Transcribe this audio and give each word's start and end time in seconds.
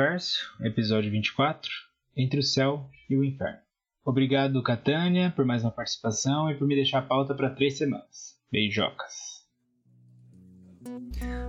Converso, 0.00 0.38
episódio 0.62 1.10
24, 1.10 1.70
Entre 2.16 2.40
o 2.40 2.42
Céu 2.42 2.88
e 3.10 3.14
o 3.14 3.22
Inferno. 3.22 3.58
Obrigado, 4.02 4.62
Catânia, 4.62 5.30
por 5.36 5.44
mais 5.44 5.62
uma 5.62 5.70
participação 5.70 6.50
e 6.50 6.54
por 6.54 6.66
me 6.66 6.74
deixar 6.74 7.00
a 7.00 7.02
pauta 7.02 7.34
para 7.34 7.50
três 7.50 7.76
semanas. 7.76 8.38
Beijocas. 8.50 9.44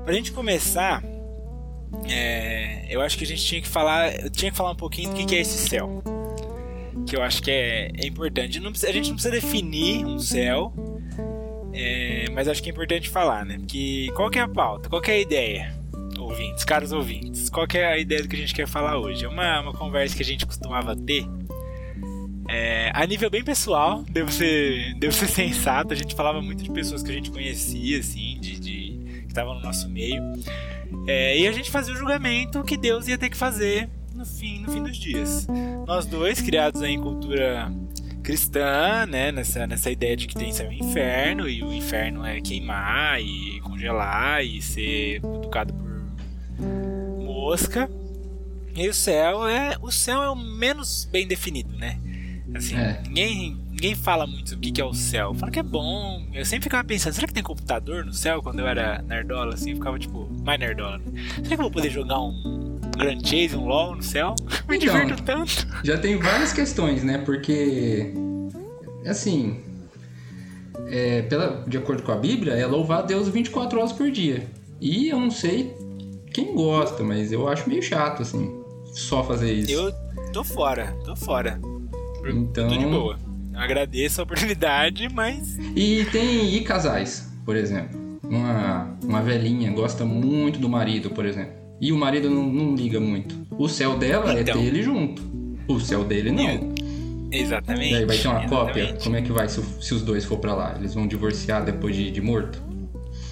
Pra 0.04 0.14
gente 0.14 0.34
começar, 0.34 1.02
é, 2.10 2.94
eu 2.94 3.00
acho 3.00 3.18
que 3.18 3.24
a 3.24 3.28
gente 3.28 3.42
tinha 3.42 3.62
que 3.62 3.70
falar, 3.70 4.22
eu 4.22 4.30
tinha 4.30 4.52
que 4.52 4.58
falar 4.58 4.72
um 4.72 4.76
pouquinho 4.76 5.14
do 5.14 5.26
que 5.26 5.34
é 5.34 5.40
esse 5.40 5.70
céu. 5.70 6.04
Que 7.08 7.16
eu 7.16 7.24
acho 7.24 7.42
que 7.42 7.50
é, 7.50 7.90
é 7.96 8.06
importante. 8.06 8.60
Não 8.60 8.72
a 8.72 8.92
gente 8.92 9.08
não 9.08 9.16
precisa 9.16 9.32
definir 9.32 10.06
um 10.06 10.20
céu, 10.20 10.74
é, 11.72 12.30
mas 12.32 12.50
acho 12.50 12.62
que 12.62 12.70
é 12.70 12.74
importante 12.74 13.10
falar, 13.10 13.46
né? 13.46 13.60
Porque 13.60 14.12
qual 14.14 14.30
que 14.30 14.40
é 14.40 14.42
a 14.42 14.48
pauta? 14.50 14.90
Qual 14.90 15.02
que 15.02 15.10
é 15.10 15.14
a 15.14 15.22
ideia? 15.22 15.81
Ouvintes, 16.42 16.64
caros 16.66 16.92
ouvintes, 16.92 17.50
qual 17.50 17.68
é 17.74 17.86
a 17.86 17.98
ideia 18.00 18.24
do 18.24 18.28
que 18.28 18.36
a 18.36 18.40
gente 18.40 18.54
quer 18.54 18.68
falar 18.68 18.98
hoje? 18.98 19.24
É 19.24 19.28
uma, 19.28 19.62
uma 19.62 19.74
conversa 19.74 20.16
que 20.16 20.24
a 20.24 20.26
gente 20.26 20.46
costumava 20.46 20.96
ter 20.96 21.26
é, 22.50 22.92
a 22.94 23.06
nível 23.06 23.30
bem 23.30 23.44
pessoal, 23.44 24.04
devo 24.10 24.32
ser, 24.32 24.94
devo 24.96 25.14
ser 25.14 25.28
sensato. 25.32 25.94
A 25.94 25.96
gente 25.96 26.16
falava 26.16 26.42
muito 26.42 26.64
de 26.64 26.72
pessoas 26.72 27.04
que 27.04 27.12
a 27.12 27.14
gente 27.14 27.32
conhecia, 27.32 28.00
assim, 28.00 28.38
de, 28.42 28.60
de 28.60 29.22
que 29.22 29.28
estavam 29.28 29.56
no 29.56 29.62
nosso 29.62 29.88
meio. 29.88 30.22
É, 31.08 31.38
e 31.40 31.48
a 31.48 31.52
gente 31.52 31.72
fazia 31.72 31.94
o 31.94 31.98
julgamento 31.98 32.64
que 32.64 32.76
Deus 32.76 33.08
ia 33.08 33.18
ter 33.18 33.30
que 33.30 33.38
fazer 33.38 33.88
no 34.14 34.26
fim, 34.26 34.62
no 34.62 34.72
fim 34.72 34.84
dos 34.84 34.98
dias. 34.98 35.48
Nós 35.88 36.06
dois, 36.06 36.42
criados 36.42 36.82
em 36.82 37.00
cultura 37.00 37.72
cristã, 38.22 39.06
né, 39.08 39.32
nessa, 39.32 39.66
nessa 39.66 39.90
ideia 39.90 40.16
de 40.18 40.28
que 40.28 40.36
tem 40.36 40.52
céu 40.52 40.72
e 40.72 40.80
inferno, 40.80 41.48
e 41.48 41.64
o 41.64 41.72
inferno 41.72 42.26
é 42.26 42.40
queimar 42.42 43.22
e 43.22 43.60
congelar 43.62 44.44
e 44.44 44.62
ser 44.62 45.22
cutucado 45.22 45.74
por 45.74 45.91
mosca. 47.42 47.90
E 48.76 48.88
o 48.88 48.94
céu 48.94 49.48
é 49.48 49.76
o 49.82 49.92
céu 49.92 50.22
é 50.22 50.30
o 50.30 50.36
menos 50.36 51.10
bem 51.12 51.28
definido, 51.28 51.76
né? 51.76 52.00
Assim, 52.54 52.76
é. 52.76 53.02
ninguém, 53.06 53.58
ninguém 53.70 53.96
fala 53.96 54.28
muito 54.28 54.56
o 54.56 54.60
que, 54.60 54.80
é 54.80 54.86
o 54.86 54.94
céu. 54.94 55.34
Fala 55.34 55.52
que 55.52 55.60
é 55.60 55.64
bom. 55.64 56.26
Eu 56.34 56.46
sempre 56.46 56.64
ficava 56.64 56.84
pensando, 56.84 57.14
será 57.14 57.28
que 57.28 57.34
tem 57.34 57.44
computador 57.44 58.06
no 58.06 58.14
céu? 58.14 58.42
Quando 58.42 58.60
eu 58.60 58.68
era 58.68 59.02
nerdola, 59.02 59.54
assim, 59.54 59.72
eu 59.72 59.78
ficava 59.78 59.98
tipo, 59.98 60.30
mais 60.44 60.60
nerdola. 60.60 61.00
Né? 61.00 61.24
Será 61.36 61.48
que 61.48 61.54
eu 61.54 61.58
vou 61.58 61.72
poder 61.72 61.90
jogar 61.90 62.20
um 62.20 62.80
Grand 62.98 63.20
Chase, 63.24 63.56
um 63.56 63.66
LOL 63.66 63.96
no 63.96 64.04
céu? 64.04 64.36
Me 64.70 64.78
então, 64.78 65.00
divirto 65.00 65.24
tanto. 65.24 65.68
Já 65.84 65.98
tem 65.98 66.18
várias 66.18 66.54
questões, 66.54 67.04
né? 67.04 67.20
Porque, 67.20 68.14
assim, 69.06 69.62
é, 70.88 71.22
pela, 71.24 71.64
de 71.68 71.78
acordo 71.78 72.04
com 72.04 72.12
a 72.12 72.18
Bíblia, 72.18 72.54
é 72.54 72.66
louvar 72.66 73.00
a 73.00 73.04
Deus 73.04 73.30
24 73.30 73.80
horas 73.80 73.94
por 73.94 74.12
dia. 74.12 74.46
E 74.80 75.10
eu 75.10 75.20
não 75.20 75.32
sei 75.32 75.74
quem 76.32 76.54
gosta, 76.54 77.04
mas 77.04 77.32
eu 77.32 77.48
acho 77.48 77.70
meio 77.70 77.82
chato, 77.82 78.22
assim, 78.22 78.62
só 78.86 79.24
fazer 79.24 79.54
isso. 79.54 79.72
Eu 79.72 79.92
tô 80.32 80.44
fora, 80.44 80.96
tô 81.04 81.16
fora. 81.16 81.60
Então. 82.26 82.70
Tô 82.70 82.78
de 82.78 82.86
boa. 82.86 83.20
Agradeço 83.54 84.22
a 84.22 84.24
oportunidade, 84.24 85.10
mas. 85.10 85.58
E 85.76 86.06
tem. 86.12 86.56
E 86.56 86.62
casais, 86.62 87.32
por 87.46 87.56
exemplo. 87.56 88.00
Uma, 88.24 88.98
uma 89.04 89.22
velhinha 89.22 89.72
gosta 89.72 90.06
muito 90.06 90.58
do 90.58 90.70
marido, 90.70 91.10
por 91.10 91.26
exemplo. 91.26 91.54
E 91.82 91.92
o 91.92 91.98
marido 91.98 92.30
não, 92.30 92.44
não 92.44 92.76
liga 92.76 93.00
muito. 93.00 93.36
O 93.58 93.68
céu 93.68 93.98
dela 93.98 94.38
é 94.38 94.42
então, 94.42 94.56
é 94.56 94.58
ter 94.58 94.66
ele 94.66 94.84
junto. 94.84 95.22
O 95.68 95.80
céu 95.80 96.04
dele 96.04 96.32
não. 96.32 96.72
Exatamente. 97.32 97.94
E 97.94 97.96
aí 97.96 98.06
vai 98.06 98.18
ter 98.18 98.28
uma 98.28 98.44
exatamente. 98.44 98.50
cópia? 98.50 98.98
Como 99.04 99.16
é 99.16 99.22
que 99.22 99.32
vai 99.32 99.50
se, 99.50 99.62
se, 99.80 99.94
os 99.94 100.02
dois 100.02 100.24
for 100.26 100.38
para 100.38 100.54
lá? 100.54 100.76
Eles 100.78 100.94
vão 100.94 101.08
divorciar 101.08 101.64
depois 101.64 101.96
de, 101.96 102.12
de 102.12 102.22
morto? 102.22 102.62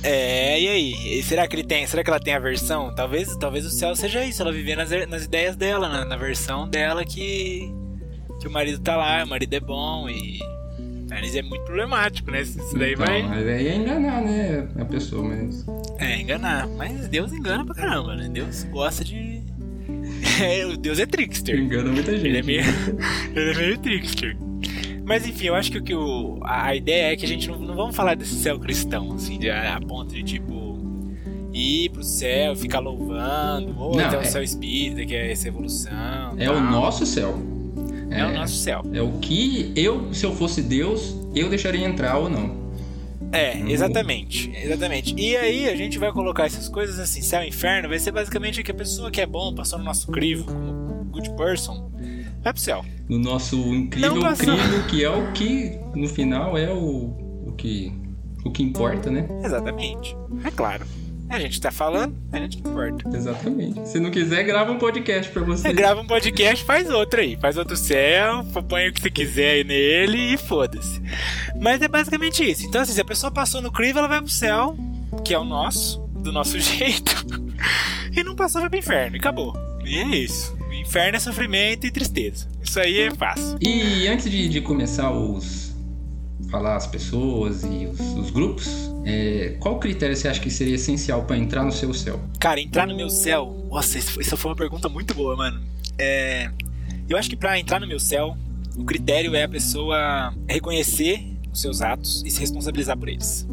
É, 0.01 0.61
e 0.61 0.67
aí? 0.67 1.19
E 1.19 1.23
será 1.23 1.47
que 1.47 1.55
ele 1.55 1.63
tem? 1.63 1.85
Será 1.85 2.03
que 2.03 2.09
ela 2.09 2.19
tem 2.19 2.33
a 2.33 2.39
versão? 2.39 2.93
Talvez, 2.95 3.35
talvez 3.37 3.65
o 3.65 3.69
céu 3.69 3.95
seja 3.95 4.23
isso, 4.23 4.41
ela 4.41 4.51
viver 4.51 4.75
nas, 4.75 4.89
nas 5.07 5.25
ideias 5.25 5.55
dela, 5.55 5.89
na, 5.89 6.05
na 6.05 6.15
versão 6.15 6.67
dela 6.67 7.03
que 7.03 7.69
que 8.39 8.47
o 8.47 8.51
marido 8.51 8.79
tá 8.79 8.95
lá, 8.95 9.23
o 9.23 9.27
marido 9.27 9.53
é 9.53 9.59
bom 9.59 10.09
e. 10.09 10.39
Mas 11.09 11.35
é 11.35 11.41
muito 11.41 11.65
problemático, 11.65 12.31
né? 12.31 12.41
Isso 12.41 12.77
daí 12.77 12.93
então, 12.93 13.05
vai. 13.05 13.23
Mas 13.23 13.47
aí 13.47 13.67
é 13.67 13.75
enganar, 13.75 14.21
né? 14.21 14.67
A 14.79 14.85
pessoa, 14.85 15.23
mas. 15.27 15.65
É, 15.97 16.21
enganar. 16.21 16.67
Mas 16.67 17.07
Deus 17.07 17.33
engana 17.33 17.65
pra 17.65 17.75
caramba, 17.75 18.15
né? 18.15 18.29
Deus 18.31 18.63
gosta 18.63 19.03
de. 19.03 19.39
É, 20.41 20.65
Deus 20.77 20.99
é 20.99 21.05
trickster. 21.05 21.59
Engana 21.59 21.91
muita 21.91 22.15
gente. 22.15 22.27
Ele 22.27 22.37
é 22.37 22.41
meio, 22.41 22.61
ele 23.35 23.51
é 23.51 23.55
meio 23.55 23.77
trickster. 23.79 24.37
Mas 25.09 25.25
enfim, 25.25 25.47
eu 25.47 25.55
acho 25.55 25.71
que 25.71 25.77
o 25.79 25.83
que 25.83 25.95
o, 25.95 26.39
a 26.43 26.75
ideia 26.75 27.13
é 27.13 27.15
que 27.15 27.25
a 27.25 27.27
gente 27.27 27.49
não, 27.49 27.57
não 27.57 27.75
vamos 27.75 27.95
falar 27.95 28.15
desse 28.15 28.35
céu 28.35 28.59
cristão, 28.59 29.11
assim, 29.13 29.39
de, 29.39 29.49
a, 29.49 29.81
ponto 29.81 30.13
de 30.13 30.21
tipo 30.21 30.77
ir 31.51 31.89
pro 31.89 32.03
céu, 32.03 32.55
ficar 32.55 32.77
louvando, 32.77 33.75
ou 33.75 33.95
não, 33.95 34.05
até 34.05 34.17
é... 34.17 34.19
o 34.19 34.25
céu 34.25 34.43
espírita, 34.43 35.03
que 35.03 35.15
é 35.15 35.31
essa 35.31 35.47
evolução. 35.47 35.91
É 36.37 36.45
tal. 36.45 36.57
o 36.57 36.61
nosso 36.61 37.07
céu. 37.07 37.39
É, 38.11 38.19
é, 38.19 38.25
o 38.27 38.33
nosso 38.33 38.55
céu. 38.57 38.85
É 38.93 39.01
o 39.01 39.13
que 39.13 39.73
eu, 39.75 40.13
se 40.13 40.27
eu 40.27 40.35
fosse 40.35 40.61
Deus, 40.61 41.15
eu 41.33 41.49
deixaria 41.49 41.87
entrar 41.87 42.19
ou 42.19 42.29
não. 42.29 42.69
É, 43.31 43.57
exatamente, 43.61 44.51
exatamente. 44.55 45.15
E 45.17 45.35
aí 45.35 45.69
a 45.69 45.75
gente 45.75 45.97
vai 45.97 46.11
colocar 46.11 46.45
essas 46.45 46.69
coisas 46.69 46.99
assim, 46.99 47.23
céu 47.23 47.41
e 47.41 47.47
inferno, 47.47 47.89
vai 47.89 47.97
ser 47.97 48.11
basicamente 48.11 48.61
que 48.61 48.69
a 48.69 48.75
pessoa 48.75 49.09
que 49.09 49.19
é 49.19 49.25
bom, 49.25 49.55
passou 49.55 49.79
no 49.79 49.85
nosso 49.85 50.11
crivo, 50.11 50.45
como 50.45 51.05
good 51.05 51.31
person, 51.31 51.89
vai 52.41 52.53
pro 52.53 52.61
céu. 52.61 52.85
No 53.07 53.19
nosso 53.19 53.55
incrível 53.73 54.35
crivo, 54.35 54.83
que 54.87 55.03
é 55.03 55.09
o 55.09 55.31
que, 55.31 55.79
no 55.95 56.07
final, 56.07 56.57
é 56.57 56.71
o, 56.71 57.47
o 57.47 57.53
que 57.57 57.91
o 58.45 58.51
que 58.51 58.63
importa, 58.63 59.09
né? 59.09 59.27
Exatamente. 59.43 60.15
É 60.43 60.51
claro. 60.51 60.85
A 61.29 61.39
gente 61.39 61.61
tá 61.61 61.69
falando, 61.69 62.15
a 62.31 62.39
gente 62.39 62.59
não 62.63 62.71
importa. 62.71 63.15
Exatamente. 63.15 63.87
Se 63.87 63.99
não 63.99 64.09
quiser, 64.09 64.43
grava 64.43 64.71
um 64.71 64.79
podcast 64.79 65.31
pra 65.31 65.43
você. 65.43 65.67
É, 65.67 65.73
grava 65.73 66.01
um 66.01 66.07
podcast, 66.07 66.65
faz 66.65 66.89
outro 66.89 67.19
aí. 67.21 67.37
Faz 67.37 67.55
outro 67.55 67.77
céu, 67.77 68.43
põe 68.67 68.89
o 68.89 68.93
que 68.93 68.99
você 68.99 69.11
quiser 69.11 69.51
aí 69.51 69.63
nele 69.63 70.33
e 70.33 70.37
foda-se. 70.37 70.99
Mas 71.61 71.83
é 71.83 71.87
basicamente 71.87 72.43
isso. 72.43 72.65
Então, 72.65 72.81
assim, 72.81 72.93
se 72.93 73.01
a 73.01 73.05
pessoa 73.05 73.31
passou 73.31 73.61
no 73.61 73.71
crivo, 73.71 73.99
ela 73.99 74.07
vai 74.07 74.19
pro 74.19 74.29
céu, 74.31 74.75
que 75.23 75.31
é 75.31 75.37
o 75.37 75.43
nosso, 75.43 75.99
do 76.15 76.31
nosso 76.31 76.57
jeito. 76.59 77.11
e 78.15 78.23
não 78.23 78.35
passou, 78.35 78.61
vai 78.61 78.69
pro 78.69 78.79
inferno. 78.79 79.15
E 79.15 79.19
acabou. 79.19 79.55
E 79.85 79.99
é 79.99 80.07
isso. 80.07 80.57
Inferno 80.89 81.17
é 81.17 81.19
sofrimento 81.19 81.85
e 81.85 81.91
tristeza. 81.91 82.47
Isso 82.63 82.79
aí 82.79 83.01
é 83.01 83.11
fácil. 83.11 83.59
E 83.61 84.07
antes 84.07 84.27
de, 84.27 84.49
de 84.49 84.59
começar 84.59 85.11
os 85.11 85.69
falar 86.49 86.77
as 86.77 86.87
pessoas 86.87 87.61
e 87.61 87.85
os, 87.85 87.99
os 87.99 88.31
grupos, 88.31 88.91
é, 89.05 89.55
qual 89.59 89.77
critério 89.77 90.15
você 90.15 90.27
acha 90.27 90.41
que 90.41 90.49
seria 90.49 90.73
essencial 90.73 91.25
para 91.25 91.37
entrar 91.37 91.63
no 91.63 91.71
seu 91.71 91.93
céu? 91.93 92.19
Cara, 92.39 92.59
entrar 92.59 92.87
no 92.87 92.95
meu 92.95 93.07
céu, 93.07 93.67
nossa, 93.69 93.99
essa 93.99 94.35
foi 94.35 94.49
uma 94.49 94.57
pergunta 94.57 94.89
muito 94.89 95.13
boa, 95.13 95.37
mano. 95.37 95.61
É, 95.95 96.49
eu 97.07 97.15
acho 97.17 97.29
que 97.29 97.35
para 97.35 97.59
entrar 97.59 97.79
no 97.79 97.85
meu 97.85 97.99
céu, 97.99 98.35
o 98.75 98.83
critério 98.83 99.35
é 99.35 99.43
a 99.43 99.47
pessoa 99.47 100.33
reconhecer 100.47 101.23
os 101.53 101.61
seus 101.61 101.83
atos 101.83 102.23
e 102.25 102.31
se 102.31 102.39
responsabilizar 102.39 102.97
por 102.97 103.09
eles. 103.09 103.47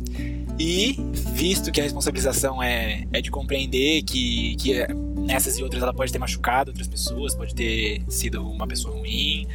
E, 0.58 0.96
visto 1.34 1.70
que 1.70 1.82
a 1.82 1.84
responsabilização 1.84 2.62
é, 2.62 3.04
é 3.12 3.20
de 3.20 3.30
compreender 3.30 4.04
que, 4.04 4.56
que 4.56 4.86
nessas 5.26 5.58
e 5.58 5.62
outras 5.62 5.82
ela 5.82 5.92
pode 5.92 6.12
ter 6.12 6.18
machucado 6.18 6.70
outras 6.70 6.88
pessoas, 6.88 7.34
pode 7.34 7.54
ter 7.54 8.02
sido 8.08 8.42
uma 8.42 8.66
pessoa 8.66 8.96
ruim, 8.96 9.46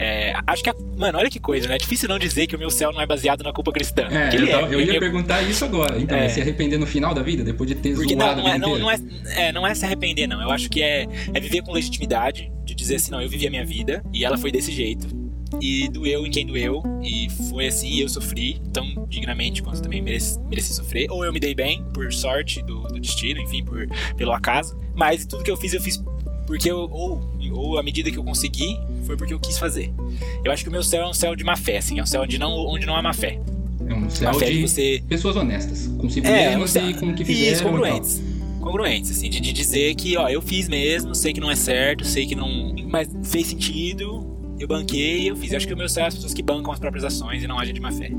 é, 0.00 0.32
acho 0.46 0.62
que, 0.62 0.70
a, 0.70 0.74
mano, 0.96 1.18
olha 1.18 1.28
que 1.28 1.40
coisa, 1.40 1.66
né? 1.66 1.74
É 1.74 1.78
difícil 1.78 2.08
não 2.08 2.20
dizer 2.20 2.46
que 2.46 2.54
o 2.54 2.58
meu 2.58 2.70
céu 2.70 2.92
não 2.92 3.00
é 3.00 3.06
baseado 3.06 3.42
na 3.42 3.52
culpa 3.52 3.72
cristã. 3.72 4.06
É, 4.08 4.28
eu, 4.32 4.48
tava, 4.48 4.72
é, 4.72 4.74
eu, 4.74 4.80
ia 4.80 4.94
eu, 4.94 5.00
perguntar 5.00 5.42
isso 5.42 5.64
agora. 5.64 5.98
Então, 6.00 6.16
é, 6.16 6.28
se 6.28 6.40
arrepender 6.40 6.78
no 6.78 6.86
final 6.86 7.12
da 7.12 7.20
vida, 7.20 7.42
depois 7.42 7.68
de 7.68 7.74
ter 7.74 7.96
porque 7.96 8.14
zoado 8.14 8.40
não, 8.40 8.44
não, 8.44 8.54
é, 8.54 8.58
não, 8.58 8.78
não, 8.78 8.90
é, 8.90 8.98
é, 9.30 9.52
não 9.52 9.66
é 9.66 9.74
se 9.74 9.84
arrepender, 9.84 10.28
não. 10.28 10.40
Eu 10.40 10.52
acho 10.52 10.70
que 10.70 10.80
é, 10.80 11.04
é 11.34 11.40
viver 11.40 11.62
com 11.62 11.72
legitimidade, 11.72 12.48
de 12.64 12.76
dizer 12.76 12.94
assim, 12.94 13.10
não, 13.10 13.20
eu 13.20 13.28
vivi 13.28 13.48
a 13.48 13.50
minha 13.50 13.66
vida 13.66 14.00
e 14.12 14.24
ela 14.24 14.38
foi 14.38 14.52
desse 14.52 14.70
jeito. 14.70 15.08
E 15.60 15.88
doeu 15.88 16.24
em 16.24 16.30
quem 16.30 16.46
doeu, 16.46 16.82
e 17.02 17.28
foi 17.48 17.66
assim, 17.66 17.88
e 17.88 18.02
eu 18.02 18.08
sofri 18.08 18.60
tão 18.72 19.06
dignamente 19.08 19.62
quanto 19.62 19.82
também 19.82 20.00
mereci, 20.00 20.38
mereci 20.42 20.74
sofrer. 20.74 21.10
Ou 21.10 21.24
eu 21.24 21.32
me 21.32 21.40
dei 21.40 21.56
bem, 21.56 21.84
por 21.92 22.12
sorte 22.12 22.62
do, 22.62 22.82
do 22.82 23.00
destino, 23.00 23.40
enfim, 23.40 23.64
por, 23.64 23.88
pelo 24.16 24.32
acaso. 24.32 24.78
Mas 24.98 25.24
tudo 25.24 25.44
que 25.44 25.50
eu 25.50 25.56
fiz, 25.56 25.72
eu 25.72 25.80
fiz 25.80 26.02
porque 26.44 26.68
eu, 26.68 26.88
ou, 26.90 27.22
ou 27.52 27.78
à 27.78 27.82
medida 27.82 28.10
que 28.10 28.16
eu 28.16 28.24
consegui, 28.24 28.80
foi 29.04 29.16
porque 29.16 29.32
eu 29.32 29.38
quis 29.38 29.58
fazer. 29.58 29.92
Eu 30.42 30.50
acho 30.50 30.64
que 30.64 30.68
o 30.68 30.72
meu 30.72 30.82
céu 30.82 31.02
é 31.02 31.08
um 31.08 31.12
céu 31.12 31.36
de 31.36 31.44
má 31.44 31.56
fé, 31.56 31.76
assim, 31.76 32.00
é 32.00 32.02
um 32.02 32.06
céu 32.06 32.22
onde 32.22 32.38
não, 32.38 32.50
onde 32.50 32.84
não 32.84 32.96
há 32.96 33.02
má 33.02 33.12
fé. 33.12 33.38
É 33.86 33.94
um 33.94 34.10
céu 34.10 34.32
de, 34.32 34.46
de 34.46 34.62
você... 34.62 35.02
pessoas 35.06 35.36
honestas, 35.36 35.86
consigo 35.98 36.26
é, 36.26 36.48
mesmas 36.48 36.74
um... 36.74 36.90
e 36.90 36.94
com 36.94 37.10
o 37.10 37.14
que 37.14 37.24
fizeram. 37.24 37.52
Isso, 37.52 37.62
congruentes. 37.62 38.22
Congruentes, 38.60 39.10
assim, 39.10 39.30
de, 39.30 39.40
de 39.40 39.52
dizer 39.52 39.94
que, 39.94 40.16
ó, 40.16 40.28
eu 40.28 40.42
fiz 40.42 40.68
mesmo, 40.68 41.14
sei 41.14 41.32
que 41.32 41.40
não 41.40 41.50
é 41.50 41.54
certo, 41.54 42.04
sei 42.04 42.26
que 42.26 42.34
não. 42.34 42.74
Mas 42.88 43.08
fez 43.22 43.46
sentido, 43.46 44.26
eu 44.58 44.66
banquei, 44.66 45.30
eu 45.30 45.36
fiz. 45.36 45.52
Eu 45.52 45.58
acho 45.58 45.68
que 45.68 45.74
o 45.74 45.76
meu 45.76 45.88
céu 45.88 46.04
é 46.04 46.06
as 46.08 46.14
pessoas 46.14 46.34
que 46.34 46.42
bancam 46.42 46.72
as 46.72 46.78
próprias 46.80 47.04
ações 47.04 47.42
e 47.44 47.46
não 47.46 47.58
agem 47.58 47.72
de 47.72 47.80
má 47.80 47.92
fé. 47.92 48.10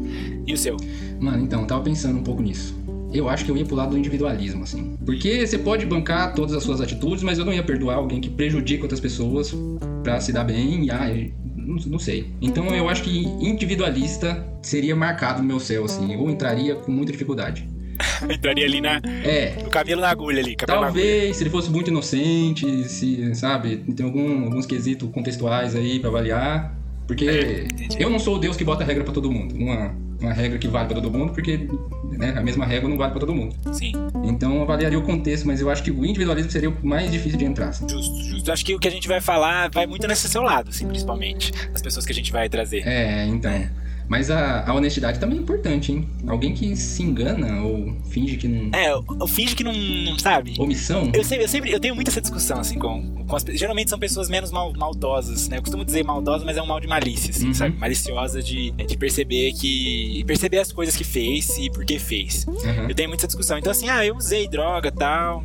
E 0.45 0.53
o 0.53 0.57
seu? 0.57 0.77
Mano, 1.19 1.43
então, 1.43 1.61
eu 1.61 1.67
tava 1.67 1.81
pensando 1.81 2.19
um 2.19 2.23
pouco 2.23 2.41
nisso 2.41 2.73
eu 3.13 3.27
acho 3.27 3.45
que 3.45 3.51
eu 3.51 3.57
ia 3.57 3.65
pro 3.65 3.75
lado 3.75 3.91
do 3.91 3.97
individualismo, 3.97 4.63
assim. 4.63 4.97
Porque 5.05 5.45
você 5.45 5.57
pode 5.57 5.85
bancar 5.85 6.33
todas 6.33 6.53
as 6.53 6.63
suas 6.63 6.79
atitudes, 6.81 7.23
mas 7.23 7.39
eu 7.39 7.45
não 7.45 7.53
ia 7.53 7.63
perdoar 7.63 7.95
alguém 7.95 8.21
que 8.21 8.29
prejudica 8.29 8.83
outras 8.83 8.99
pessoas 8.99 9.55
para 10.03 10.19
se 10.21 10.31
dar 10.31 10.43
bem 10.43 10.85
e, 10.85 10.91
ah, 10.91 11.09
não, 11.55 11.75
não, 11.75 11.99
sei. 11.99 12.31
Então 12.41 12.67
eu 12.67 12.87
acho 12.87 13.03
que 13.03 13.25
individualista 13.41 14.45
seria 14.61 14.95
marcado 14.95 15.41
no 15.41 15.47
meu 15.47 15.59
céu, 15.59 15.85
assim. 15.85 16.13
Eu 16.13 16.29
entraria 16.29 16.75
com 16.75 16.91
muita 16.91 17.11
dificuldade. 17.11 17.67
Entraria 18.29 18.65
ali 18.65 18.79
na, 18.79 19.01
É, 19.25 19.61
no 19.61 19.69
camelo 19.69 19.99
na 20.01 20.09
agulha 20.09 20.39
ali. 20.39 20.55
Na 20.55 20.73
agulha. 20.73 20.87
Talvez, 20.87 21.35
se 21.35 21.43
ele 21.43 21.49
fosse 21.49 21.69
muito 21.69 21.89
inocente, 21.89 22.87
se, 22.87 23.35
sabe, 23.35 23.77
tem 23.77 24.05
algum, 24.05 24.45
alguns 24.45 24.65
quesitos 24.65 25.09
contextuais 25.11 25.75
aí 25.75 25.99
pra 25.99 26.09
avaliar. 26.09 26.77
Porque 27.05 27.65
entendi. 27.71 27.97
eu 27.99 28.09
não 28.09 28.19
sou 28.19 28.35
o 28.35 28.39
Deus 28.39 28.55
que 28.55 28.63
bota 28.63 28.83
regra 28.83 29.03
pra 29.03 29.11
todo 29.13 29.31
mundo. 29.31 29.55
Uma, 29.55 29.95
uma 30.19 30.33
regra 30.33 30.57
que 30.57 30.67
vale 30.67 30.87
pra 30.87 31.01
todo 31.01 31.11
mundo, 31.11 31.33
porque 31.33 31.67
né, 32.11 32.33
a 32.37 32.41
mesma 32.41 32.65
regra 32.65 32.87
não 32.89 32.97
vale 32.97 33.11
pra 33.11 33.19
todo 33.19 33.33
mundo. 33.33 33.55
Sim, 33.73 33.93
Então 34.23 34.55
eu 34.55 34.61
avaliaria 34.61 34.99
o 34.99 35.01
contexto, 35.01 35.45
mas 35.45 35.61
eu 35.61 35.69
acho 35.69 35.83
que 35.83 35.91
o 35.91 36.05
individualismo 36.05 36.51
seria 36.51 36.69
o 36.69 36.85
mais 36.85 37.11
difícil 37.11 37.37
de 37.37 37.45
entrar. 37.45 37.69
assim. 37.69 37.87
justo, 37.87 38.21
justo. 38.23 38.51
Acho 38.51 38.65
que 38.65 38.75
o 38.75 38.79
que 38.79 38.87
a 38.87 38.91
gente 38.91 39.07
vai 39.07 39.21
falar 39.21 39.69
vai 39.69 39.87
muito 39.87 40.07
nesse 40.07 40.27
seu 40.27 40.41
lado, 40.41 40.69
assim, 40.69 40.87
principalmente. 40.87 41.51
As 41.73 41.81
pessoas 41.81 42.05
que 42.05 42.11
a 42.11 42.15
gente 42.15 42.31
vai 42.31 42.49
trazer. 42.49 42.85
É, 42.87 43.25
então. 43.25 43.69
Mas 44.09 44.31
a, 44.31 44.67
a 44.67 44.73
honestidade 44.73 45.19
também 45.19 45.37
é 45.37 45.41
importante, 45.41 45.91
hein? 45.91 46.09
Alguém 46.27 46.51
que 46.53 46.75
se 46.75 47.03
engana 47.03 47.61
ou 47.61 47.95
finge 48.09 48.37
que 48.37 48.47
não. 48.47 48.71
É, 48.77 48.91
eu, 48.91 49.05
eu 49.21 49.27
finge 49.27 49.55
que 49.55 49.63
não, 49.63 49.71
não 49.71 50.17
sabe. 50.17 50.55
Omissão? 50.57 51.11
Eu 51.13 51.23
sempre, 51.23 51.43
eu 51.45 51.47
sempre 51.47 51.71
eu 51.71 51.79
tenho 51.79 51.93
muita 51.93 52.09
essa 52.09 52.19
discussão, 52.19 52.59
assim, 52.59 52.79
com, 52.79 53.23
com 53.25 53.35
as 53.35 53.43
Geralmente 53.43 53.89
são 53.91 53.99
pessoas 53.99 54.27
menos 54.27 54.51
mal, 54.51 54.73
maldosas, 54.75 55.47
né? 55.47 55.57
Eu 55.57 55.61
costumo 55.61 55.85
dizer 55.85 56.03
maldosa, 56.03 56.43
mas 56.43 56.57
é 56.57 56.61
um 56.61 56.65
mal 56.65 56.79
de 56.79 56.87
malícia, 56.87 57.29
assim, 57.29 57.47
Uhum. 57.49 57.53
sabe? 57.53 57.77
Maliciosa 57.77 58.41
de, 58.41 58.71
de 58.71 58.97
perceber 58.97 59.53
que. 59.53 60.23
perceber 60.25 60.57
as 60.57 60.71
coisas 60.71 60.95
que 60.95 61.03
fez 61.03 61.55
e 61.59 61.69
por 61.69 61.85
que 61.85 61.99
fez. 61.99 62.47
Aham. 62.47 62.87
Eu 62.89 62.95
tenho 62.95 63.09
muita 63.09 63.27
discussão. 63.27 63.59
Então, 63.59 63.71
assim, 63.71 63.89
ah, 63.89 64.03
eu 64.03 64.15
usei 64.15 64.47
droga 64.47 64.91
tal. 64.91 65.43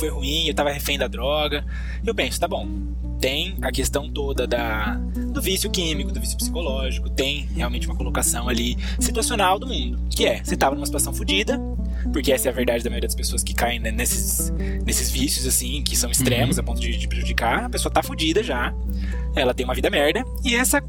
Foi 0.00 0.08
ruim, 0.10 0.48
eu 0.48 0.54
tava 0.54 0.70
refém 0.70 0.98
da 0.98 1.06
droga. 1.06 1.64
Eu 2.04 2.14
penso, 2.14 2.40
tá 2.40 2.48
bom. 2.48 2.68
Tem 3.20 3.56
a 3.62 3.72
questão 3.72 4.08
toda 4.08 4.46
da, 4.46 5.00
do 5.38 5.42
vício 5.42 5.70
químico, 5.70 6.10
do 6.10 6.20
vício 6.20 6.36
psicológico, 6.36 7.08
tem 7.08 7.48
realmente 7.54 7.86
uma 7.86 7.94
colocação 7.94 8.48
ali 8.48 8.76
situacional 8.98 9.56
do 9.56 9.68
mundo. 9.68 9.96
Que 10.10 10.26
é, 10.26 10.42
você 10.42 10.56
tava 10.56 10.74
numa 10.74 10.84
situação 10.84 11.14
fodida, 11.14 11.60
porque 12.12 12.32
essa 12.32 12.48
é 12.48 12.50
a 12.50 12.54
verdade 12.54 12.82
da 12.82 12.90
maioria 12.90 13.06
das 13.06 13.14
pessoas 13.14 13.44
que 13.44 13.54
caem 13.54 13.78
né, 13.78 13.92
nesses, 13.92 14.50
nesses 14.84 15.10
vícios, 15.10 15.46
assim, 15.46 15.80
que 15.84 15.96
são 15.96 16.10
extremos 16.10 16.58
a 16.58 16.62
ponto 16.62 16.80
de, 16.80 16.96
de 16.96 17.06
prejudicar. 17.06 17.64
A 17.66 17.70
pessoa 17.70 17.92
tá 17.92 18.02
fodida 18.02 18.42
já, 18.42 18.74
ela 19.36 19.54
tem 19.54 19.64
uma 19.64 19.74
vida 19.74 19.88
merda, 19.88 20.24
e 20.44 20.56
essa, 20.56 20.82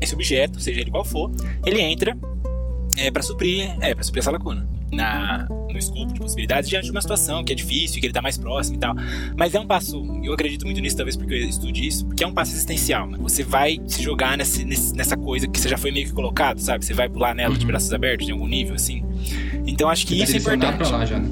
esse 0.00 0.14
objeto, 0.14 0.60
seja 0.60 0.80
ele 0.80 0.92
qual 0.92 1.04
for, 1.04 1.32
ele 1.66 1.80
entra 1.80 2.16
é, 2.96 3.10
para 3.10 3.22
suprir, 3.22 3.76
é, 3.80 3.92
para 3.92 4.04
suprir 4.04 4.20
essa 4.20 4.30
lacuna 4.30 4.73
na, 4.94 5.46
no 5.48 5.78
escopo 5.78 6.12
de 6.12 6.20
possibilidades 6.20 6.68
diante 6.70 6.84
de 6.86 6.90
uma 6.90 7.00
situação 7.00 7.42
que 7.44 7.52
é 7.52 7.56
difícil, 7.56 8.00
que 8.00 8.06
ele 8.06 8.12
tá 8.12 8.22
mais 8.22 8.38
próximo 8.38 8.76
e 8.76 8.78
tal. 8.80 8.94
Mas 9.36 9.54
é 9.54 9.60
um 9.60 9.66
passo, 9.66 10.02
eu 10.22 10.32
acredito 10.32 10.64
muito 10.64 10.80
nisso, 10.80 10.96
talvez 10.96 11.16
porque 11.16 11.34
eu 11.34 11.48
estude 11.48 11.86
isso, 11.86 12.06
porque 12.06 12.22
é 12.24 12.26
um 12.26 12.32
passo 12.32 12.52
existencial? 12.52 13.08
Você 13.18 13.42
vai 13.42 13.78
se 13.86 14.02
jogar 14.02 14.36
nesse, 14.38 14.64
nessa 14.94 15.16
coisa 15.16 15.46
que 15.48 15.58
você 15.58 15.68
já 15.68 15.76
foi 15.76 15.90
meio 15.90 16.06
que 16.06 16.12
colocado, 16.12 16.58
sabe? 16.60 16.84
Você 16.84 16.94
vai 16.94 17.08
pular 17.08 17.34
nela 17.34 17.54
de 17.54 17.60
Uhum. 17.64 17.68
braços 17.68 17.92
abertos, 17.92 18.28
em 18.28 18.32
algum 18.32 18.46
nível, 18.46 18.74
assim. 18.74 19.02
Então 19.66 19.88
acho 19.88 20.06
que 20.06 20.16
Tá 20.18 20.24
isso 20.24 20.36
é 20.36 20.38
importante. 20.38 20.76
pra 20.76 20.88
lá 20.88 21.04
já, 21.04 21.18
né? 21.18 21.28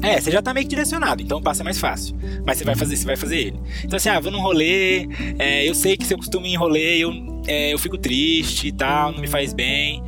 É, 0.00 0.20
você 0.20 0.30
já 0.30 0.40
tá 0.40 0.54
meio 0.54 0.64
que 0.64 0.70
direcionado, 0.70 1.20
então 1.22 1.38
o 1.38 1.42
passo 1.42 1.62
é 1.62 1.64
mais 1.64 1.78
fácil. 1.80 2.16
Mas 2.46 2.58
você 2.58 2.64
vai 2.64 2.76
fazer, 2.76 2.96
você 2.96 3.04
vai 3.04 3.16
fazer 3.16 3.36
ele. 3.38 3.60
Então 3.82 3.96
assim, 3.96 4.08
ah, 4.08 4.20
vou 4.20 4.30
num 4.30 4.40
rolê, 4.40 5.08
é, 5.38 5.68
eu 5.68 5.74
sei 5.74 5.96
que 5.96 6.04
se 6.06 6.14
eu 6.14 6.18
costumo 6.18 6.46
ir 6.46 6.50
em 6.52 6.56
rolê, 6.56 6.98
eu, 6.98 7.10
é, 7.48 7.72
eu 7.72 7.78
fico 7.78 7.98
triste 7.98 8.68
e 8.68 8.72
tal, 8.72 9.10
não 9.12 9.20
me 9.20 9.26
faz 9.26 9.52
bem. 9.52 10.00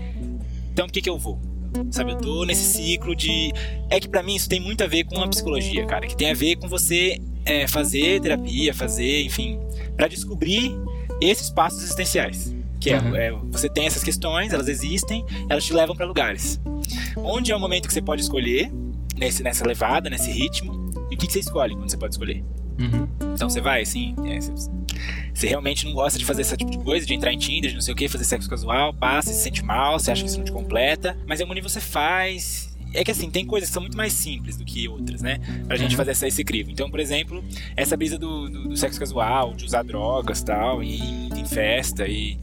Então 0.72 0.86
por 0.86 0.92
que 0.92 1.00
que 1.00 1.10
eu 1.10 1.18
vou? 1.18 1.40
Sabe, 1.90 2.12
eu 2.12 2.18
tô 2.18 2.44
nesse 2.44 2.64
ciclo 2.64 3.14
de. 3.14 3.52
É 3.90 3.98
que 4.00 4.08
pra 4.08 4.22
mim 4.22 4.34
isso 4.34 4.48
tem 4.48 4.60
muito 4.60 4.82
a 4.82 4.86
ver 4.86 5.04
com 5.04 5.20
a 5.22 5.28
psicologia, 5.28 5.84
cara. 5.86 6.06
Que 6.06 6.16
tem 6.16 6.30
a 6.30 6.34
ver 6.34 6.56
com 6.56 6.68
você 6.68 7.18
é, 7.44 7.66
fazer 7.66 8.20
terapia, 8.20 8.72
fazer, 8.74 9.22
enfim, 9.24 9.58
pra 9.96 10.06
descobrir 10.08 10.72
esses 11.20 11.50
passos 11.50 11.82
existenciais. 11.82 12.54
Que 12.80 12.90
é, 12.90 12.98
Uhum. 12.98 13.16
é, 13.16 13.30
você 13.50 13.68
tem 13.68 13.86
essas 13.86 14.02
questões, 14.02 14.52
elas 14.52 14.66
existem, 14.68 15.24
elas 15.48 15.64
te 15.64 15.72
levam 15.72 15.94
pra 15.94 16.06
lugares. 16.06 16.60
Onde 17.16 17.52
é 17.52 17.56
o 17.56 17.60
momento 17.60 17.86
que 17.86 17.92
você 17.92 18.00
pode 18.00 18.22
escolher, 18.22 18.72
nesse, 19.16 19.42
nessa 19.42 19.66
levada, 19.66 20.08
nesse 20.08 20.30
ritmo, 20.30 20.90
e 21.10 21.14
o 21.14 21.18
que, 21.18 21.26
que 21.26 21.32
você 21.32 21.40
escolhe 21.40 21.74
quando 21.74 21.90
você 21.90 21.96
pode 21.98 22.14
escolher. 22.14 22.42
Uhum. 22.78 23.06
Então 23.34 23.50
você 23.50 23.60
vai, 23.60 23.82
assim, 23.82 24.14
é, 24.24 24.40
você, 24.40 24.70
você 25.34 25.46
realmente 25.46 25.84
não 25.86 25.92
gosta 25.92 26.18
de 26.18 26.24
fazer 26.24 26.42
esse 26.42 26.56
tipo 26.56 26.70
de 26.70 26.78
coisa, 26.78 27.06
de 27.06 27.14
entrar 27.14 27.32
em 27.32 27.38
Tinder, 27.38 27.70
de 27.70 27.74
não 27.76 27.82
sei 27.82 27.92
o 27.94 27.96
que, 27.96 28.08
fazer 28.08 28.24
sexo 28.24 28.48
casual, 28.48 28.92
passa, 28.94 29.32
se 29.32 29.42
sente 29.42 29.64
mal, 29.64 29.98
você 29.98 30.10
acha 30.10 30.22
que 30.22 30.28
isso 30.28 30.38
não 30.38 30.44
te 30.44 30.52
completa, 30.52 31.16
mas 31.26 31.40
em 31.40 31.44
nível 31.46 31.68
você 31.68 31.80
faz. 31.80 32.68
É 32.92 33.04
que 33.04 33.10
assim, 33.12 33.30
tem 33.30 33.46
coisas 33.46 33.68
que 33.68 33.72
são 33.74 33.82
muito 33.82 33.96
mais 33.96 34.12
simples 34.12 34.56
do 34.56 34.64
que 34.64 34.88
outras, 34.88 35.22
né? 35.22 35.38
Pra 35.66 35.76
gente 35.76 35.92
Uhum. 35.92 35.96
fazer 35.96 36.10
essa, 36.10 36.26
esse 36.26 36.42
crivo. 36.42 36.72
Então, 36.72 36.90
por 36.90 36.98
exemplo, 36.98 37.44
essa 37.76 37.96
brisa 37.96 38.18
do, 38.18 38.48
do, 38.48 38.68
do 38.70 38.76
sexo 38.76 38.98
casual, 38.98 39.54
de 39.54 39.64
usar 39.64 39.84
drogas 39.84 40.42
tal, 40.42 40.82
e 40.82 40.98
em 41.28 41.44
festa, 41.44 42.08
e. 42.08 42.36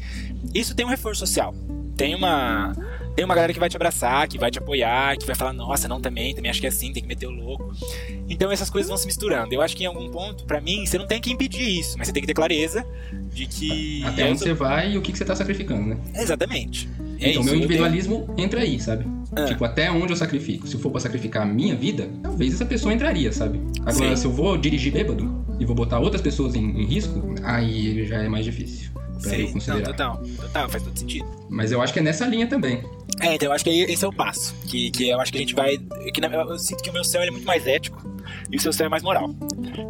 Isso 0.56 0.74
tem 0.74 0.86
um 0.86 0.89
reforço 0.89 1.19
social. 1.19 1.53
Tem 1.98 2.15
uma. 2.15 2.74
Tem 3.17 3.25
uma 3.25 3.33
galera 3.33 3.51
que 3.51 3.59
vai 3.59 3.67
te 3.67 3.75
abraçar, 3.75 4.27
que 4.27 4.37
vai 4.37 4.51
te 4.51 4.59
apoiar, 4.59 5.17
que 5.17 5.25
vai 5.25 5.35
falar, 5.35 5.51
nossa, 5.51 5.87
não 5.87 5.99
também, 5.99 6.35
também 6.35 6.51
acho 6.51 6.59
que 6.61 6.67
é 6.67 6.69
assim, 6.69 6.93
tem 6.93 7.01
que 7.01 7.09
meter 7.09 7.25
o 7.25 7.31
louco. 7.31 7.73
Então 8.29 8.51
essas 8.51 8.69
coisas 8.69 8.87
vão 8.87 8.95
se 8.95 9.07
misturando. 9.07 9.51
Eu 9.51 9.59
acho 9.59 9.75
que 9.75 9.85
em 9.85 9.87
algum 9.87 10.07
ponto, 10.11 10.45
pra 10.45 10.61
mim, 10.61 10.85
você 10.85 10.99
não 10.99 11.07
tem 11.07 11.19
que 11.19 11.31
impedir 11.31 11.79
isso, 11.79 11.97
mas 11.97 12.05
você 12.05 12.13
tem 12.13 12.21
que 12.21 12.27
ter 12.27 12.35
clareza 12.35 12.85
de 13.33 13.47
que. 13.47 14.03
Até 14.05 14.29
onde 14.29 14.37
sou- 14.37 14.47
você 14.49 14.53
vai 14.53 14.91
e 14.91 14.97
o 14.99 15.01
que, 15.01 15.11
que 15.11 15.17
você 15.17 15.25
tá 15.25 15.35
sacrificando, 15.35 15.87
né? 15.87 15.97
Exatamente. 16.13 16.87
É 17.19 17.31
então, 17.31 17.41
isso. 17.41 17.43
meu 17.45 17.53
eu 17.53 17.57
individualismo 17.57 18.35
entra 18.37 18.61
aí, 18.61 18.79
sabe? 18.79 19.07
Ah. 19.35 19.45
Tipo, 19.45 19.65
até 19.65 19.89
onde 19.89 20.13
eu 20.13 20.15
sacrifico. 20.15 20.67
Se 20.67 20.75
eu 20.75 20.79
for 20.79 20.91
pra 20.91 21.01
sacrificar 21.01 21.41
a 21.41 21.45
minha 21.47 21.75
vida, 21.75 22.07
talvez 22.21 22.53
essa 22.53 22.67
pessoa 22.67 22.93
entraria, 22.93 23.33
sabe? 23.33 23.59
Agora, 23.83 24.15
Sim. 24.15 24.15
se 24.15 24.25
eu 24.27 24.31
vou 24.31 24.55
dirigir 24.59 24.93
bêbado 24.93 25.43
e 25.59 25.65
vou 25.65 25.75
botar 25.75 25.97
outras 25.97 26.21
pessoas 26.21 26.53
em, 26.53 26.63
em 26.63 26.85
risco, 26.85 27.33
aí 27.43 28.05
já 28.05 28.21
é 28.21 28.29
mais 28.29 28.45
difícil 28.45 28.91
pra 29.17 29.29
Sei, 29.29 29.41
eu 29.41 29.45
não, 29.47 29.53
considerar. 29.53 29.85
total, 29.87 30.21
total, 30.37 30.69
faz 30.69 30.83
todo 30.83 30.97
sentido. 30.97 31.25
Mas 31.49 31.71
eu 31.71 31.81
acho 31.81 31.93
que 31.93 31.99
é 31.99 32.01
nessa 32.01 32.25
linha 32.25 32.47
também. 32.47 32.83
É, 33.19 33.33
então 33.35 33.47
eu 33.47 33.51
acho 33.53 33.63
que 33.63 33.69
esse 33.69 34.03
é 34.03 34.07
o 34.07 34.13
passo. 34.13 34.53
Que, 34.67 34.91
que 34.91 35.09
eu 35.09 35.19
acho 35.19 35.31
que 35.31 35.37
a 35.37 35.41
gente 35.41 35.55
vai. 35.55 35.77
Que 36.13 36.21
na- 36.21 36.27
eu 36.27 36.59
sinto 36.59 36.83
que 36.83 36.89
o 36.89 36.93
meu 36.93 37.03
céu 37.03 37.21
ele 37.21 37.29
é 37.29 37.31
muito 37.31 37.47
mais 37.47 37.65
ético 37.65 38.01
e 38.51 38.57
o 38.57 38.59
seu 38.59 38.71
céu 38.73 38.85
é 38.85 38.89
mais 38.89 39.01
moral. 39.03 39.29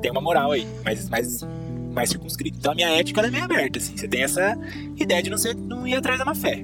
Tem 0.01 0.11
uma 0.11 0.21
moral 0.21 0.51
aí, 0.51 0.65
mas 0.85 1.09
mais, 1.09 1.45
mais 1.93 2.09
circunscrita. 2.09 2.57
Então 2.57 2.71
a 2.71 2.75
minha 2.75 2.89
ética 2.89 3.21
é 3.21 3.29
meio 3.29 3.43
aberta, 3.43 3.79
assim. 3.79 3.97
Você 3.97 4.07
tem 4.07 4.23
essa 4.23 4.57
ideia 4.95 5.21
de 5.21 5.29
não, 5.29 5.37
ser, 5.37 5.55
não 5.55 5.85
ir 5.87 5.95
atrás 5.95 6.19
da 6.19 6.25
má 6.25 6.33
fé. 6.35 6.63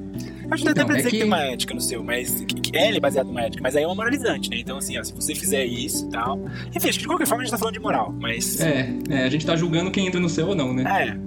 Acho 0.51 0.63
que 0.63 0.65
dá 0.65 0.71
até 0.71 0.81
Então, 0.81 0.85
pra 0.85 0.95
é 0.95 0.97
dizer 0.97 1.09
que... 1.09 1.15
que- 1.17 1.23
tem 1.23 1.27
uma 1.27 1.39
ética 1.43 1.73
no 1.73 1.81
seu, 1.81 2.03
mas 2.03 2.41
que, 2.41 2.77
ele 2.77 2.97
é 2.97 2.99
baseado 2.99 3.27
numa 3.27 3.41
ética, 3.41 3.61
mas 3.63 3.75
aí 3.75 3.83
é 3.83 3.87
uma 3.87 3.95
moralizante, 3.95 4.49
né? 4.49 4.57
Então, 4.59 4.77
assim, 4.77 4.97
ó, 4.99 5.03
se 5.03 5.11
você 5.13 5.33
fizer 5.33 5.65
isso 5.65 6.05
e 6.05 6.09
tal. 6.11 6.39
Enfim, 6.75 6.89
acho 6.89 6.97
que 6.99 7.03
de 7.03 7.07
qualquer 7.07 7.25
forma 7.27 7.41
a 7.41 7.45
gente 7.45 7.51
tá 7.51 7.57
falando 7.57 7.73
de 7.73 7.79
moral, 7.79 8.13
mas. 8.19 8.59
É, 8.61 8.89
é, 9.09 9.23
a 9.23 9.29
gente 9.29 9.45
tá 9.45 9.55
julgando 9.55 9.89
quem 9.89 10.05
entra 10.07 10.19
no 10.19 10.29
céu 10.29 10.49
ou 10.49 10.55
não, 10.55 10.73
né? 10.73 10.83
É, 10.83 11.17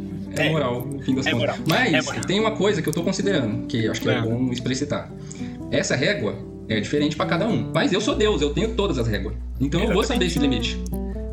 É, 0.42 0.46
É. 0.46 0.50
moral, 0.50 0.86
no 0.86 1.02
fim 1.02 1.14
das 1.14 1.26
É 1.26 1.30
contas. 1.32 1.58
moral. 1.58 1.64
Mas 1.68 2.08
É 2.08 2.20
tem 2.20 2.40
uma 2.40 2.52
coisa 2.52 2.80
que 2.82 2.88
eu 2.88 2.92
tô 2.92 3.02
considerando, 3.02 3.66
que 3.66 3.84
eu 3.84 3.90
acho 3.92 4.00
que 4.00 4.08
é, 4.08 4.14
É. 4.14 4.20
bom 4.20 4.50
explicitar. 4.52 5.10
Essa 5.70 5.96
régua 5.96 6.34
é 6.68 6.80
diferente 6.80 7.16
pra 7.16 7.26
cada 7.26 7.46
um. 7.46 7.70
Mas 7.74 7.92
eu 7.92 8.00
sou 8.00 8.14
Deus, 8.14 8.40
eu 8.42 8.50
tenho 8.52 8.74
todas 8.74 8.98
as 8.98 9.06
réguas. 9.06 9.34
Então 9.60 9.80
eu 9.82 9.92
vou 9.92 10.04
saber 10.04 10.26
esse 10.26 10.38
limite. 10.38 10.78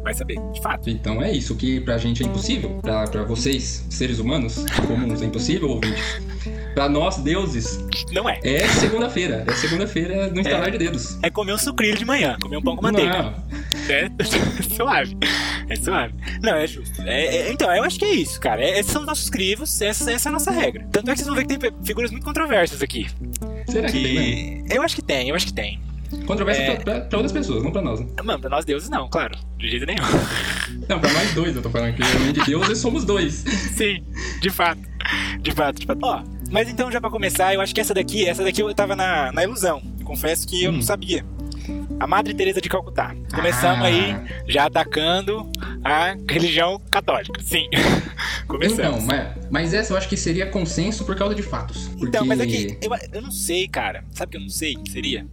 vai 0.04 0.14
saber, 0.14 0.36
de 0.52 0.62
fato. 0.62 0.90
Então 0.90 1.24
é 1.24 1.32
isso, 1.32 1.56
que 1.56 1.80
pra 1.80 1.98
gente 1.98 2.22
é 2.22 2.26
impossível, 2.26 2.72
pra, 2.82 3.08
pra 3.08 3.24
vocês, 3.24 3.86
seres 3.90 4.20
humanos 4.20 4.66
comuns, 4.86 5.22
é 5.22 5.26
impossível, 5.26 5.70
ouvintes. 5.70 6.04
Pra 6.74 6.90
nós, 6.90 7.18
deuses, 7.20 7.80
Não 8.12 8.28
é. 8.28 8.38
é 8.44 8.68
segunda-feira. 8.68 9.46
É 9.48 9.54
segunda-feira 9.54 10.28
no 10.30 10.42
instalar 10.42 10.70
de 10.72 10.78
dedos. 10.78 11.18
É 11.24 11.30
comer 11.30 11.54
um 11.54 11.58
sucrilho 11.58 11.98
de 11.98 12.04
manhã, 12.04 12.36
comer 12.42 12.58
um 12.58 12.62
pão 12.62 12.76
com 12.76 12.82
manteiga. 12.82 13.14
Não, 13.22 13.34
É 13.90 14.10
suave. 14.76 15.18
É 15.70 15.76
suave. 15.76 16.14
Não, 16.42 16.56
é 16.56 16.68
justo. 16.68 17.02
É- 17.02 17.26
é- 17.48 17.52
então, 17.52 17.74
eu 17.76 17.84
acho 17.84 17.98
que 18.00 18.06
é 18.06 18.14
isso, 18.16 18.40
cara. 18.40 18.62
É- 18.64 18.80
esses 18.80 18.92
são 18.92 19.02
os 19.02 19.08
nossos 19.08 19.30
crivos, 19.30 19.82
essa, 19.82 20.12
essa 20.12 20.30
é 20.30 20.32
a 20.32 20.34
nossa 20.34 20.52
regra. 20.52 20.88
Tanto 20.92 21.10
é 21.10 21.14
que 21.14 21.20
vocês 21.20 21.28
vão 21.28 21.36
ver 21.36 21.46
que 21.46 21.58
tem 21.58 21.72
figuras 21.84 22.12
muito 22.12 22.24
controversas 22.26 22.82
aqui. 22.82 23.08
será 23.68 23.88
que, 23.90 23.94
tem 24.04 24.14
mesmo? 24.14 24.68
Que. 24.68 24.76
Eu 24.76 24.82
acho 24.84 24.96
que 24.96 25.02
tem, 25.02 25.30
eu 25.30 25.36
acho 25.36 25.46
que 25.48 25.54
tem. 25.54 25.82
Controvérsia 26.28 26.62
É. 26.64 26.76
pra, 26.76 26.84
pra- 26.84 27.02
pra 27.02 27.18
outras 27.18 27.32
pessoas, 27.32 27.64
não 27.64 27.72
pra 27.72 27.82
nós. 27.82 28.00
Né? 28.00 28.08
Mano, 28.24 28.40
pra 28.40 28.50
nós 28.50 28.64
deuses 28.66 28.88
não, 28.90 29.10
claro. 29.10 29.36
De 29.58 29.68
jeito 29.70 29.86
nenhum. 29.86 30.04
Não, 30.90 31.00
pra 31.00 31.12
nós 31.14 31.34
dois 31.34 31.56
eu 31.56 31.62
tô 31.62 31.70
falando 31.70 31.96
que 31.96 32.04
além 32.04 32.34
de 32.34 32.42
deuses 32.46 32.78
somos 32.80 33.06
dois. 33.06 33.36
Sim, 33.76 34.04
de 34.42 34.50
fato. 34.50 34.82
De 35.40 35.52
fato, 35.52 35.80
de 35.80 35.86
fato. 35.86 36.00
Ó, 36.04 36.22
mas 36.52 36.68
então 36.70 36.92
já 36.92 37.00
pra 37.00 37.10
começar, 37.10 37.54
eu 37.54 37.62
acho 37.62 37.74
que 37.74 37.80
essa 37.80 37.94
daqui, 37.94 38.28
essa 38.28 38.44
daqui 38.44 38.62
eu 38.62 38.74
tava 38.76 38.96
na, 38.96 39.32
na 39.32 39.44
ilusão. 39.44 39.82
Confesso 40.04 40.46
que 40.48 40.64
eu 40.66 40.72
Hum. 40.72 40.76
não 40.76 40.82
sabia. 40.82 41.26
A 42.00 42.08
Madre 42.08 42.34
Teresa 42.34 42.60
de 42.60 42.68
Calcutá. 42.70 43.16
Começamos 43.34 43.86
Ah. 43.86 43.88
aí 43.88 44.16
já 44.48 44.66
atacando 44.66 45.50
a 45.84 46.16
religião 46.30 46.80
católica. 46.92 47.42
Sim. 47.42 47.68
Começamos. 48.48 49.04
Então, 49.04 49.08
mas, 49.08 49.48
mas 49.50 49.74
essa 49.74 49.94
eu 49.94 49.98
acho 49.98 50.10
que 50.10 50.18
seria 50.18 50.46
consenso 50.48 51.06
por 51.06 51.16
causa 51.16 51.34
de 51.34 51.42
fatos. 51.42 51.88
Porque... 51.90 52.06
Então, 52.08 52.26
mas 52.26 52.40
aqui, 52.42 52.78
eu, 52.82 52.90
eu 53.14 53.22
não 53.22 53.32
sei, 53.32 53.68
cara. 53.68 54.04
Sabe 54.12 54.32
que 54.32 54.38
eu 54.38 54.42
não 54.42 54.50
sei? 54.50 54.78
Seria? 54.90 55.26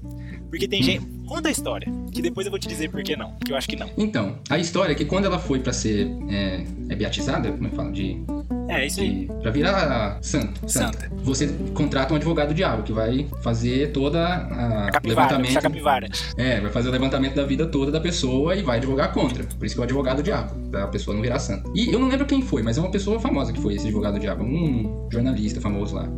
Porque 0.48 0.66
tem 0.68 0.82
gente. 0.82 1.06
Conta 1.30 1.48
a 1.48 1.52
história, 1.52 1.86
que 2.10 2.20
depois 2.20 2.44
eu 2.44 2.50
vou 2.50 2.58
te 2.58 2.66
dizer 2.66 2.90
por 2.90 3.04
que 3.04 3.16
não. 3.16 3.32
Que 3.46 3.52
eu 3.52 3.56
acho 3.56 3.68
que 3.68 3.76
não. 3.76 3.88
Então, 3.96 4.36
a 4.50 4.58
história 4.58 4.90
é 4.90 4.94
que 4.96 5.04
quando 5.04 5.26
ela 5.26 5.38
foi 5.38 5.60
pra 5.60 5.72
ser 5.72 6.10
é, 6.28 6.64
é 6.88 6.94
beatizada, 6.96 7.52
como 7.52 7.68
é 7.68 7.70
que 7.70 7.76
fala? 7.76 7.92
De, 7.92 8.20
É, 8.68 8.84
isso 8.84 9.00
aí. 9.00 9.26
de, 9.26 9.32
pra 9.40 9.52
virar 9.52 10.18
santo, 10.22 10.68
santa, 10.68 10.98
Santa. 11.08 11.10
você 11.22 11.46
contrata 11.72 12.12
um 12.12 12.16
advogado 12.16 12.52
diabo 12.52 12.82
que 12.82 12.92
vai 12.92 13.28
fazer 13.42 13.92
toda 13.92 14.18
a, 14.26 14.88
A 14.88 14.90
capivara, 14.90 14.98
puxar 15.00 15.34
a 15.34 15.38
levantamento. 15.38 15.62
capivara. 15.62 16.08
É, 16.36 16.60
vai 16.60 16.72
fazer 16.72 16.88
o 16.88 16.92
levantamento 16.92 17.34
da 17.36 17.44
vida 17.44 17.64
toda 17.64 17.92
da 17.92 18.00
pessoa 18.00 18.56
e 18.56 18.62
vai 18.62 18.78
advogar 18.78 19.12
contra. 19.12 19.44
Por 19.44 19.64
isso 19.64 19.76
que 19.76 19.80
é 19.80 19.82
o 19.82 19.84
advogado 19.84 20.24
diabo, 20.24 20.52
pra 20.68 20.88
pessoa 20.88 21.14
não 21.14 21.22
virar 21.22 21.38
santa. 21.38 21.70
E 21.76 21.92
eu 21.92 22.00
não 22.00 22.08
lembro 22.08 22.26
quem 22.26 22.42
foi, 22.42 22.60
mas 22.64 22.76
é 22.76 22.80
uma 22.80 22.90
pessoa 22.90 23.20
famosa 23.20 23.52
que 23.52 23.60
foi 23.60 23.74
esse 23.74 23.86
advogado 23.86 24.18
diabo, 24.18 24.42
um 24.42 25.08
jornalista 25.12 25.60
famoso 25.60 25.94
lá. 25.94 26.08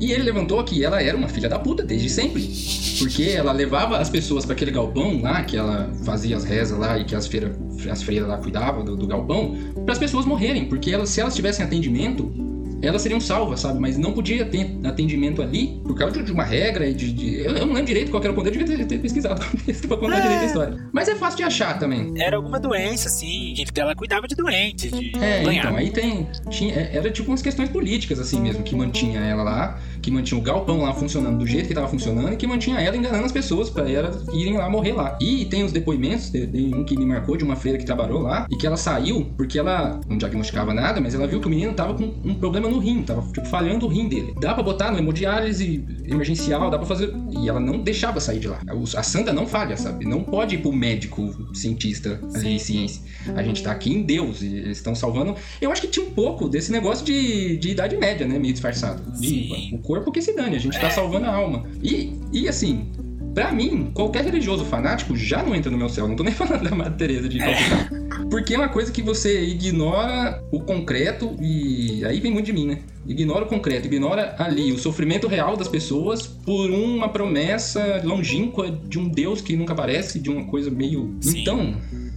E 0.00 0.12
ele 0.12 0.22
levantou 0.22 0.64
que 0.64 0.82
ela 0.82 1.02
era 1.02 1.14
uma 1.14 1.28
filha 1.28 1.46
da 1.46 1.58
puta 1.58 1.84
desde 1.84 2.08
sempre. 2.08 2.50
Porque 2.98 3.24
ela 3.24 3.52
levava 3.52 3.98
as 3.98 4.08
pessoas 4.08 4.46
para 4.46 4.54
aquele 4.54 4.70
galpão 4.70 5.20
lá, 5.20 5.44
que 5.44 5.58
ela 5.58 5.90
fazia 6.04 6.36
as 6.36 6.44
rezas 6.44 6.78
lá 6.78 6.98
e 6.98 7.04
que 7.04 7.14
as, 7.14 7.26
feira, 7.26 7.54
as 7.90 8.02
freiras 8.02 8.26
lá 8.26 8.38
cuidavam 8.38 8.82
do, 8.82 8.96
do 8.96 9.06
galpão, 9.06 9.54
para 9.84 9.92
as 9.92 9.98
pessoas 9.98 10.24
morrerem. 10.24 10.64
Porque 10.64 10.90
elas, 10.90 11.10
se 11.10 11.20
elas 11.20 11.34
tivessem 11.34 11.64
atendimento, 11.64 12.32
elas 12.82 13.02
seriam 13.02 13.20
salvas, 13.20 13.60
sabe? 13.60 13.78
Mas 13.78 13.96
não 13.98 14.12
podia 14.12 14.44
ter 14.44 14.78
atendimento 14.84 15.42
ali 15.42 15.80
por 15.84 15.94
causa 15.96 16.22
de 16.22 16.32
uma 16.32 16.44
regra 16.44 16.86
e 16.86 16.94
de. 16.94 17.12
de... 17.12 17.40
Eu, 17.40 17.56
eu, 17.56 17.66
não 17.66 17.74
lembro 17.74 17.86
direito 17.86 18.10
qual 18.10 18.22
era 18.22 18.32
o 18.32 18.34
poder, 18.34 18.50
eu 18.50 18.64
devia 18.64 18.76
ter, 18.76 18.86
ter 18.86 18.98
pesquisado 18.98 19.44
pra 19.88 19.96
contar 19.96 20.18
é. 20.18 20.22
direito 20.22 20.42
a 20.42 20.46
história. 20.46 20.90
Mas 20.92 21.08
é 21.08 21.14
fácil 21.14 21.38
de 21.38 21.42
achar 21.44 21.78
também. 21.78 22.12
Era 22.16 22.36
alguma 22.36 22.58
doença, 22.58 23.08
assim, 23.08 23.54
ela 23.76 23.94
cuidava 23.94 24.26
de 24.26 24.34
doentes, 24.34 24.90
de. 24.90 25.12
É, 25.18 25.42
banhar. 25.44 25.66
então, 25.66 25.76
aí 25.76 25.90
tem. 25.90 26.26
Tinha, 26.48 26.74
é, 26.74 26.96
era 26.96 27.10
tipo 27.10 27.30
umas 27.30 27.42
questões 27.42 27.68
políticas, 27.68 28.18
assim 28.18 28.40
mesmo, 28.40 28.62
que 28.62 28.74
mantinha 28.74 29.20
ela 29.20 29.42
lá, 29.42 29.80
que 30.00 30.10
mantinha 30.10 30.38
o 30.38 30.42
galpão 30.42 30.82
lá 30.82 30.92
funcionando 30.92 31.38
do 31.38 31.46
jeito 31.46 31.68
que 31.68 31.74
tava 31.74 31.88
funcionando 31.88 32.32
e 32.32 32.36
que 32.36 32.46
mantinha 32.46 32.80
ela 32.80 32.96
enganando 32.96 33.24
as 33.24 33.32
pessoas 33.32 33.70
pra 33.70 33.88
elas 33.90 34.26
irem 34.32 34.56
lá 34.56 34.68
morrer 34.68 34.92
lá. 34.92 35.16
E 35.20 35.44
tem 35.46 35.64
os 35.64 35.72
depoimentos, 35.72 36.30
tem 36.30 36.74
um 36.74 36.84
que 36.84 36.96
me 36.96 37.04
marcou 37.04 37.36
de 37.36 37.44
uma 37.44 37.56
freira 37.56 37.78
que 37.78 37.84
trabalhou 37.84 38.20
lá 38.20 38.46
e 38.50 38.56
que 38.56 38.66
ela 38.66 38.76
saiu 38.76 39.26
porque 39.36 39.58
ela 39.58 40.00
não 40.08 40.16
diagnosticava 40.16 40.72
nada, 40.72 41.00
mas 41.00 41.14
ela 41.14 41.26
viu 41.26 41.40
que 41.40 41.46
o 41.46 41.50
menino 41.50 41.72
tava 41.72 41.94
com 41.94 42.04
um 42.24 42.34
problema 42.34 42.69
no 42.70 42.78
rim, 42.78 43.02
tava 43.02 43.22
tipo 43.32 43.46
falhando 43.46 43.86
o 43.86 43.88
rim 43.88 44.08
dele. 44.08 44.34
Dá 44.40 44.54
para 44.54 44.62
botar 44.62 44.90
no 44.90 44.98
hemodiálise 44.98 45.84
emergencial, 46.04 46.70
dá 46.70 46.78
para 46.78 46.86
fazer. 46.86 47.12
E 47.30 47.48
ela 47.48 47.60
não 47.60 47.78
deixava 47.82 48.20
sair 48.20 48.38
de 48.38 48.48
lá. 48.48 48.60
A 48.96 49.02
santa 49.02 49.32
não 49.32 49.46
falha, 49.46 49.76
sabe? 49.76 50.06
Não 50.06 50.22
pode 50.22 50.54
ir 50.54 50.58
pro 50.58 50.72
médico, 50.72 51.34
cientista 51.54 52.20
ali, 52.34 52.58
ciência. 52.58 53.02
A 53.34 53.42
gente 53.42 53.62
tá 53.62 53.72
aqui 53.72 53.92
em 53.92 54.02
Deus 54.02 54.42
e 54.42 54.46
eles 54.46 54.78
estão 54.78 54.94
salvando. 54.94 55.34
Eu 55.60 55.70
acho 55.70 55.82
que 55.82 55.88
tinha 55.88 56.06
um 56.06 56.10
pouco 56.10 56.48
desse 56.48 56.72
negócio 56.72 57.04
de, 57.04 57.56
de 57.58 57.70
idade 57.70 57.96
média, 57.96 58.26
né? 58.26 58.38
Meio 58.38 58.52
disfarçado. 58.52 59.02
De, 59.20 59.70
o 59.72 59.78
corpo 59.78 60.10
que 60.10 60.22
se 60.22 60.34
dane, 60.34 60.56
a 60.56 60.60
gente 60.60 60.78
tá 60.80 60.90
salvando 60.90 61.26
a 61.26 61.34
alma. 61.34 61.64
E, 61.82 62.18
e 62.32 62.48
assim, 62.48 62.90
Pra 63.34 63.52
mim, 63.52 63.92
qualquer 63.94 64.24
religioso 64.24 64.64
fanático 64.64 65.16
já 65.16 65.42
não 65.42 65.54
entra 65.54 65.70
no 65.70 65.78
meu 65.78 65.88
céu. 65.88 66.08
Não 66.08 66.16
tô 66.16 66.24
nem 66.24 66.34
falando 66.34 66.68
da 66.68 66.74
Madre 66.74 66.94
Teresa 66.94 67.28
de 67.28 67.38
Calcutá. 67.38 67.99
Porque 68.30 68.54
é 68.54 68.56
uma 68.56 68.68
coisa 68.68 68.92
que 68.92 69.02
você 69.02 69.42
ignora 69.42 70.42
o 70.52 70.60
concreto 70.60 71.36
e 71.40 72.04
aí 72.04 72.20
vem 72.20 72.32
muito 72.32 72.46
de 72.46 72.52
mim, 72.52 72.66
né? 72.66 72.78
Ignora 73.06 73.44
o 73.44 73.48
concreto, 73.48 73.86
ignora 73.86 74.36
ali 74.38 74.72
o 74.72 74.78
sofrimento 74.78 75.26
real 75.26 75.56
das 75.56 75.66
pessoas 75.66 76.26
por 76.26 76.70
uma 76.70 77.08
promessa 77.08 78.00
longínqua 78.04 78.70
de 78.70 78.98
um 78.98 79.08
Deus 79.08 79.40
que 79.40 79.56
nunca 79.56 79.72
aparece, 79.72 80.20
de 80.20 80.30
uma 80.30 80.44
coisa 80.44 80.70
meio. 80.70 81.16
Sim. 81.20 81.40
Então, 81.40 81.74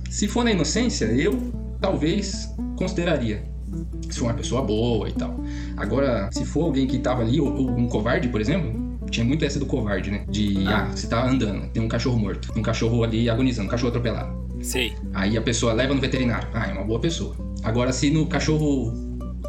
se 0.10 0.27
for 0.27 0.43
na 0.43 0.51
inocência, 0.51 1.05
eu 1.05 1.51
talvez 1.82 2.53
consideraria 2.75 3.43
se 4.10 4.20
for 4.20 4.25
uma 4.25 4.34
pessoa 4.36 4.62
boa 4.62 5.10
e 5.10 5.13
tal. 5.13 5.36
Agora, 5.75 6.29
se 6.32 6.46
for 6.46 6.65
alguém 6.65 6.86
que 6.86 7.00
tava 7.00 7.24
ali, 7.24 7.41
ou, 7.41 7.51
ou 7.51 7.72
um 7.72 7.88
covarde, 7.88 8.27
por 8.27 8.39
exemplo, 8.39 8.72
tinha 9.10 9.25
muito 9.25 9.43
essa 9.43 9.60
do 9.60 9.65
covarde, 9.65 10.12
né? 10.12 10.25
De, 10.29 10.67
ah, 10.67 10.86
você 10.93 11.08
tá 11.08 11.27
andando, 11.27 11.67
tem 11.70 11.82
um 11.82 11.88
cachorro 11.88 12.20
morto, 12.20 12.51
um 12.55 12.62
cachorro 12.62 13.03
ali 13.03 13.29
agonizando, 13.29 13.67
um 13.67 13.72
cachorro 13.72 13.89
atropelado. 13.89 14.43
Sei. 14.63 14.96
Aí 15.13 15.38
a 15.38 15.41
pessoa 15.41 15.74
leva 15.74 15.93
no 15.93 16.01
veterinário. 16.01 16.48
Ah, 16.53 16.67
é 16.67 16.74
uma 16.74 16.84
boa 16.84 17.00
pessoa. 17.00 17.36
Agora, 17.63 17.91
se 17.91 18.10
no 18.10 18.25
cachorro 18.25 18.93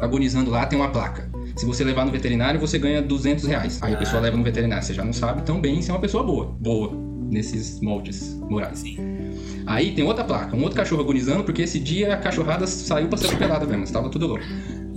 agonizando 0.01 0.51
lá 0.51 0.65
tem 0.65 0.77
uma 0.77 0.89
placa. 0.89 1.29
Se 1.55 1.65
você 1.65 1.83
levar 1.83 2.05
no 2.05 2.11
veterinário, 2.11 2.59
você 2.59 2.77
ganha 2.77 3.01
200 3.01 3.45
reais. 3.45 3.81
Aí 3.81 3.93
ah. 3.93 3.95
a 3.95 3.99
pessoa 3.99 4.21
leva 4.21 4.35
no 4.35 4.43
veterinário. 4.43 4.83
Você 4.83 4.93
já 4.93 5.03
não 5.03 5.13
sabe 5.13 5.41
tão 5.43 5.59
bem 5.59 5.81
se 5.81 5.89
é 5.89 5.93
uma 5.93 6.01
pessoa 6.01 6.23
boa. 6.23 6.45
Boa. 6.59 6.91
Nesses 7.31 7.79
moldes 7.81 8.35
morais. 8.49 8.79
Sim. 8.79 8.97
Aí 9.65 9.93
tem 9.93 10.05
outra 10.05 10.23
placa. 10.23 10.55
Um 10.55 10.61
outro 10.61 10.77
cachorro 10.77 11.01
agonizando, 11.01 11.43
porque 11.43 11.63
esse 11.63 11.79
dia 11.79 12.13
a 12.13 12.17
cachorrada 12.17 12.67
saiu 12.67 13.07
pra 13.07 13.17
ser 13.17 13.27
atropelada 13.27 13.65
mesmo. 13.65 13.83
Estava 13.83 14.09
tudo 14.09 14.27
louco. 14.27 14.43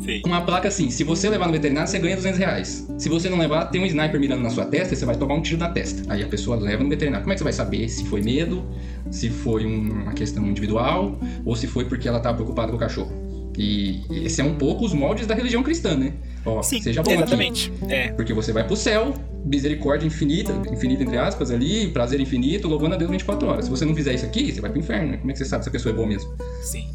Sim. 0.08 0.22
Uma 0.24 0.40
placa 0.40 0.68
assim, 0.68 0.88
se 0.88 1.04
você 1.04 1.28
levar 1.28 1.44
no 1.46 1.52
veterinário, 1.52 1.86
você 1.86 1.98
ganha 1.98 2.16
200 2.16 2.38
reais. 2.38 2.86
Se 2.96 3.10
você 3.10 3.28
não 3.28 3.36
levar, 3.36 3.66
tem 3.66 3.82
um 3.82 3.84
sniper 3.84 4.18
mirando 4.18 4.42
na 4.42 4.48
sua 4.48 4.64
testa 4.64 4.94
e 4.94 4.96
você 4.96 5.04
vai 5.04 5.14
tomar 5.14 5.34
um 5.34 5.42
tiro 5.42 5.58
na 5.58 5.68
testa. 5.68 6.10
Aí 6.10 6.22
a 6.22 6.26
pessoa 6.26 6.56
leva 6.56 6.82
no 6.82 6.88
veterinário. 6.88 7.24
Como 7.24 7.32
é 7.32 7.34
que 7.34 7.40
você 7.40 7.44
vai 7.44 7.52
saber 7.52 7.86
se 7.90 8.06
foi 8.06 8.22
medo, 8.22 8.64
se 9.10 9.28
foi 9.28 9.66
uma 9.66 10.14
questão 10.14 10.46
individual 10.46 11.20
ou 11.44 11.54
se 11.54 11.66
foi 11.66 11.84
porque 11.84 12.08
ela 12.08 12.16
estava 12.16 12.36
preocupada 12.36 12.70
com 12.70 12.76
o 12.76 12.80
cachorro? 12.80 13.12
E 13.58 14.00
esse 14.24 14.40
é 14.40 14.44
um 14.44 14.54
pouco 14.54 14.86
os 14.86 14.94
moldes 14.94 15.26
da 15.26 15.34
religião 15.34 15.62
cristã, 15.62 15.94
né? 15.94 16.14
Ó, 16.46 16.62
Sim, 16.62 16.80
seja 16.80 17.02
bom 17.02 17.10
exatamente. 17.10 17.70
Aqui, 17.82 17.92
é. 17.92 18.08
Porque 18.12 18.32
você 18.32 18.50
vai 18.50 18.64
pro 18.64 18.76
céu, 18.76 19.12
misericórdia 19.44 20.06
infinita, 20.06 20.54
infinita 20.72 21.02
entre 21.02 21.18
aspas 21.18 21.50
ali, 21.50 21.88
prazer 21.88 22.18
infinito, 22.18 22.66
louvando 22.66 22.94
a 22.94 22.96
Deus 22.96 23.10
24 23.10 23.46
horas. 23.46 23.64
Se 23.66 23.70
você 23.70 23.84
não 23.84 23.94
fizer 23.94 24.14
isso 24.14 24.24
aqui, 24.24 24.52
você 24.52 24.60
vai 24.62 24.70
pro 24.70 24.78
inferno, 24.78 25.10
né? 25.10 25.16
Como 25.18 25.30
é 25.30 25.32
que 25.34 25.38
você 25.38 25.44
sabe 25.44 25.64
se 25.64 25.68
a 25.68 25.72
pessoa 25.72 25.92
é 25.92 25.96
boa 25.96 26.08
mesmo? 26.08 26.32
Sim. 26.62 26.88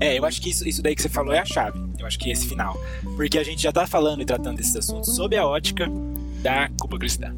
É, 0.00 0.18
eu 0.18 0.24
acho 0.24 0.40
que 0.40 0.48
isso, 0.48 0.66
isso 0.66 0.82
daí 0.82 0.96
que 0.96 1.02
você 1.02 1.10
falou 1.10 1.34
é 1.34 1.38
a 1.38 1.44
chave. 1.44 1.78
Eu 1.98 2.06
acho 2.06 2.18
que 2.18 2.30
esse 2.30 2.48
final. 2.48 2.74
Porque 3.16 3.38
a 3.38 3.44
gente 3.44 3.62
já 3.62 3.70
tá 3.70 3.86
falando 3.86 4.22
e 4.22 4.24
tratando 4.24 4.56
desses 4.56 4.74
assuntos 4.74 5.14
sob 5.14 5.36
a 5.36 5.46
ótica 5.46 5.86
da 6.42 6.70
culpa 6.80 6.98
cristã. 6.98 7.36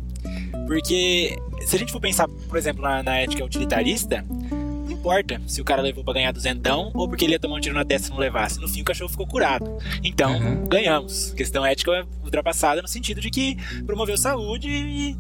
Porque 0.67 1.37
se 1.67 1.75
a 1.75 1.79
gente 1.79 1.91
for 1.91 2.01
pensar, 2.01 2.29
por 2.29 2.57
exemplo, 2.57 2.83
na, 2.83 3.03
na 3.03 3.19
ética 3.19 3.45
utilitarista, 3.45 4.25
não 4.49 4.93
importa 4.93 5.43
se 5.47 5.61
o 5.61 5.65
cara 5.65 5.83
levou 5.83 6.05
para 6.05 6.15
ganhar 6.15 6.33
duzentão 6.33 6.93
ou 6.95 7.09
porque 7.09 7.25
ele 7.25 7.33
ia 7.33 7.39
tomar 7.41 7.57
um 7.57 7.61
tiro 7.61 7.75
na 7.75 7.85
testa 7.85 8.09
e 8.09 8.11
não 8.13 8.19
levasse. 8.19 8.61
No 8.61 8.69
fim, 8.69 8.83
o 8.83 8.85
cachorro 8.85 9.11
ficou 9.11 9.27
curado. 9.27 9.77
Então, 10.05 10.39
uhum. 10.39 10.65
ganhamos. 10.67 11.33
A 11.33 11.35
questão 11.35 11.67
ética 11.67 11.91
é 11.91 12.05
ultrapassada 12.23 12.81
no 12.81 12.87
sentido 12.87 13.21
de 13.21 13.29
que 13.29 13.57
promoveu 13.85 14.17
saúde 14.17 14.69
e... 14.69 15.17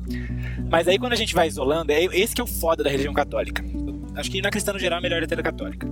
Mas 0.70 0.86
aí 0.86 0.96
quando 0.96 1.12
a 1.12 1.16
gente 1.16 1.34
vai 1.34 1.48
isolando, 1.48 1.90
é 1.90 2.04
esse 2.04 2.34
que 2.34 2.40
é 2.40 2.44
o 2.44 2.46
foda 2.46 2.84
da 2.84 2.88
religião 2.88 3.12
católica. 3.12 3.64
Acho 4.14 4.30
que 4.30 4.40
na 4.40 4.50
cristã 4.50 4.72
no 4.72 4.78
geral 4.78 5.00
é 5.00 5.02
melhor 5.02 5.26
ter 5.26 5.38
a 5.38 5.42
católica 5.42 5.88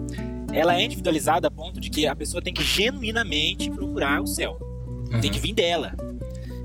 ela 0.52 0.76
é 0.76 0.82
individualizada 0.82 1.48
a 1.48 1.50
ponto 1.50 1.80
de 1.80 1.90
que 1.90 2.06
a 2.06 2.14
pessoa 2.14 2.42
tem 2.42 2.52
que 2.52 2.62
genuinamente 2.62 3.70
procurar 3.70 4.20
o 4.20 4.26
céu. 4.26 4.58
Uhum. 5.10 5.20
Tem 5.20 5.30
que 5.30 5.38
vir 5.38 5.54
dela. 5.54 5.94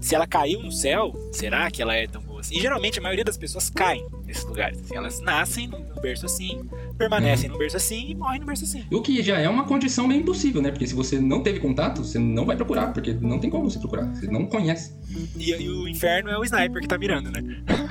Se 0.01 0.13
ela 0.13 0.27
caiu 0.27 0.61
no 0.61 0.71
céu, 0.71 1.15
será 1.31 1.69
que 1.71 1.81
ela 1.81 1.95
é 1.95 2.05
tão 2.05 2.21
boa 2.21 2.41
assim? 2.41 2.57
E 2.57 2.61
geralmente 2.61 2.99
a 2.99 3.01
maioria 3.01 3.23
das 3.23 3.37
pessoas 3.37 3.71
caem 3.71 4.05
nesses 4.23 4.45
lugares. 4.45 4.79
Assim, 4.79 4.95
elas 4.95 5.19
nascem 5.19 5.67
num 5.67 5.83
berço 5.99 6.27
assim, 6.27 6.69
permanecem 6.95 7.47
uhum. 7.47 7.53
num 7.53 7.59
berço 7.59 7.77
assim 7.77 8.11
e 8.11 8.15
morrem 8.15 8.39
num 8.39 8.45
berço 8.45 8.65
assim. 8.65 8.83
O 8.91 9.01
que 9.01 9.23
já 9.23 9.39
é 9.39 9.49
uma 9.49 9.63
condição 9.63 10.07
bem 10.07 10.19
impossível, 10.19 10.61
né? 10.61 10.69
Porque 10.69 10.85
se 10.85 10.93
você 10.93 11.19
não 11.19 11.41
teve 11.41 11.59
contato, 11.59 12.03
você 12.03 12.19
não 12.19 12.45
vai 12.45 12.55
procurar, 12.55 12.93
porque 12.93 13.13
não 13.13 13.39
tem 13.39 13.49
como 13.49 13.69
você 13.69 13.79
procurar. 13.79 14.05
Você 14.13 14.27
não 14.27 14.45
conhece. 14.45 14.93
E, 15.35 15.51
e 15.51 15.69
o 15.69 15.87
inferno 15.87 16.29
é 16.29 16.37
o 16.37 16.43
sniper 16.43 16.81
que 16.81 16.87
tá 16.87 16.99
mirando, 16.99 17.31
né? 17.31 17.41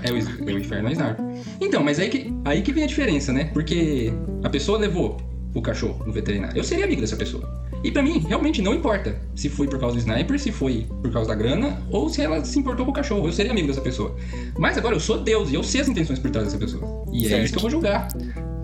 É 0.05 0.13
o, 0.13 0.15
o 0.15 0.51
inferno 0.51 0.89
é 0.89 0.93
o 0.93 0.93
sniper. 0.93 1.25
Então, 1.61 1.83
mas 1.83 1.99
aí 1.99 2.09
que, 2.09 2.33
aí 2.45 2.63
que 2.63 2.73
vem 2.73 2.85
a 2.85 2.87
diferença, 2.87 3.33
né? 3.33 3.47
Porque 3.53 4.13
a 4.45 4.49
pessoa 4.49 4.79
levou 4.79 5.34
o 5.55 5.63
cachorro 5.63 6.05
no 6.05 6.13
veterinário. 6.13 6.57
Eu 6.57 6.65
seria 6.65 6.85
amigo 6.85 7.01
dessa 7.01 7.17
pessoa. 7.17 7.49
E 7.83 7.91
para 7.91 8.03
mim, 8.03 8.19
realmente 8.27 8.61
não 8.61 8.75
importa 8.75 9.17
se 9.35 9.49
foi 9.49 9.69
por 9.69 9.79
causa 9.79 9.95
do 9.95 10.01
sniper, 10.01 10.39
se 10.39 10.51
foi 10.51 10.87
por 11.03 11.13
causa 11.13 11.29
da 11.29 11.35
grana, 11.35 11.81
ou 11.91 12.09
se 12.09 12.23
ela 12.23 12.45
se 12.45 12.59
importou 12.59 12.85
com 12.85 12.91
o 12.91 12.95
cachorro. 12.95 13.29
Eu 13.29 13.33
seria 13.33 13.53
amigo 13.53 13.69
dessa 13.69 13.81
pessoa. 13.81 14.17
Mas 14.59 14.77
agora 14.77 14.97
eu 14.97 15.01
sou 15.01 15.19
Deus 15.19 15.51
e 15.51 15.55
eu 15.55 15.63
sei 15.63 15.83
as 15.83 15.89
intenções 15.89 16.19
por 16.19 16.31
trás 16.31 16.47
dessa 16.47 16.59
pessoa. 16.59 17.05
E 17.13 17.27
é 17.27 17.29
certo. 17.29 17.41
é 17.41 17.45
isso 17.45 17.53
que 17.53 17.59
eu 17.59 17.63
vou 17.63 17.71
julgar. 17.71 18.09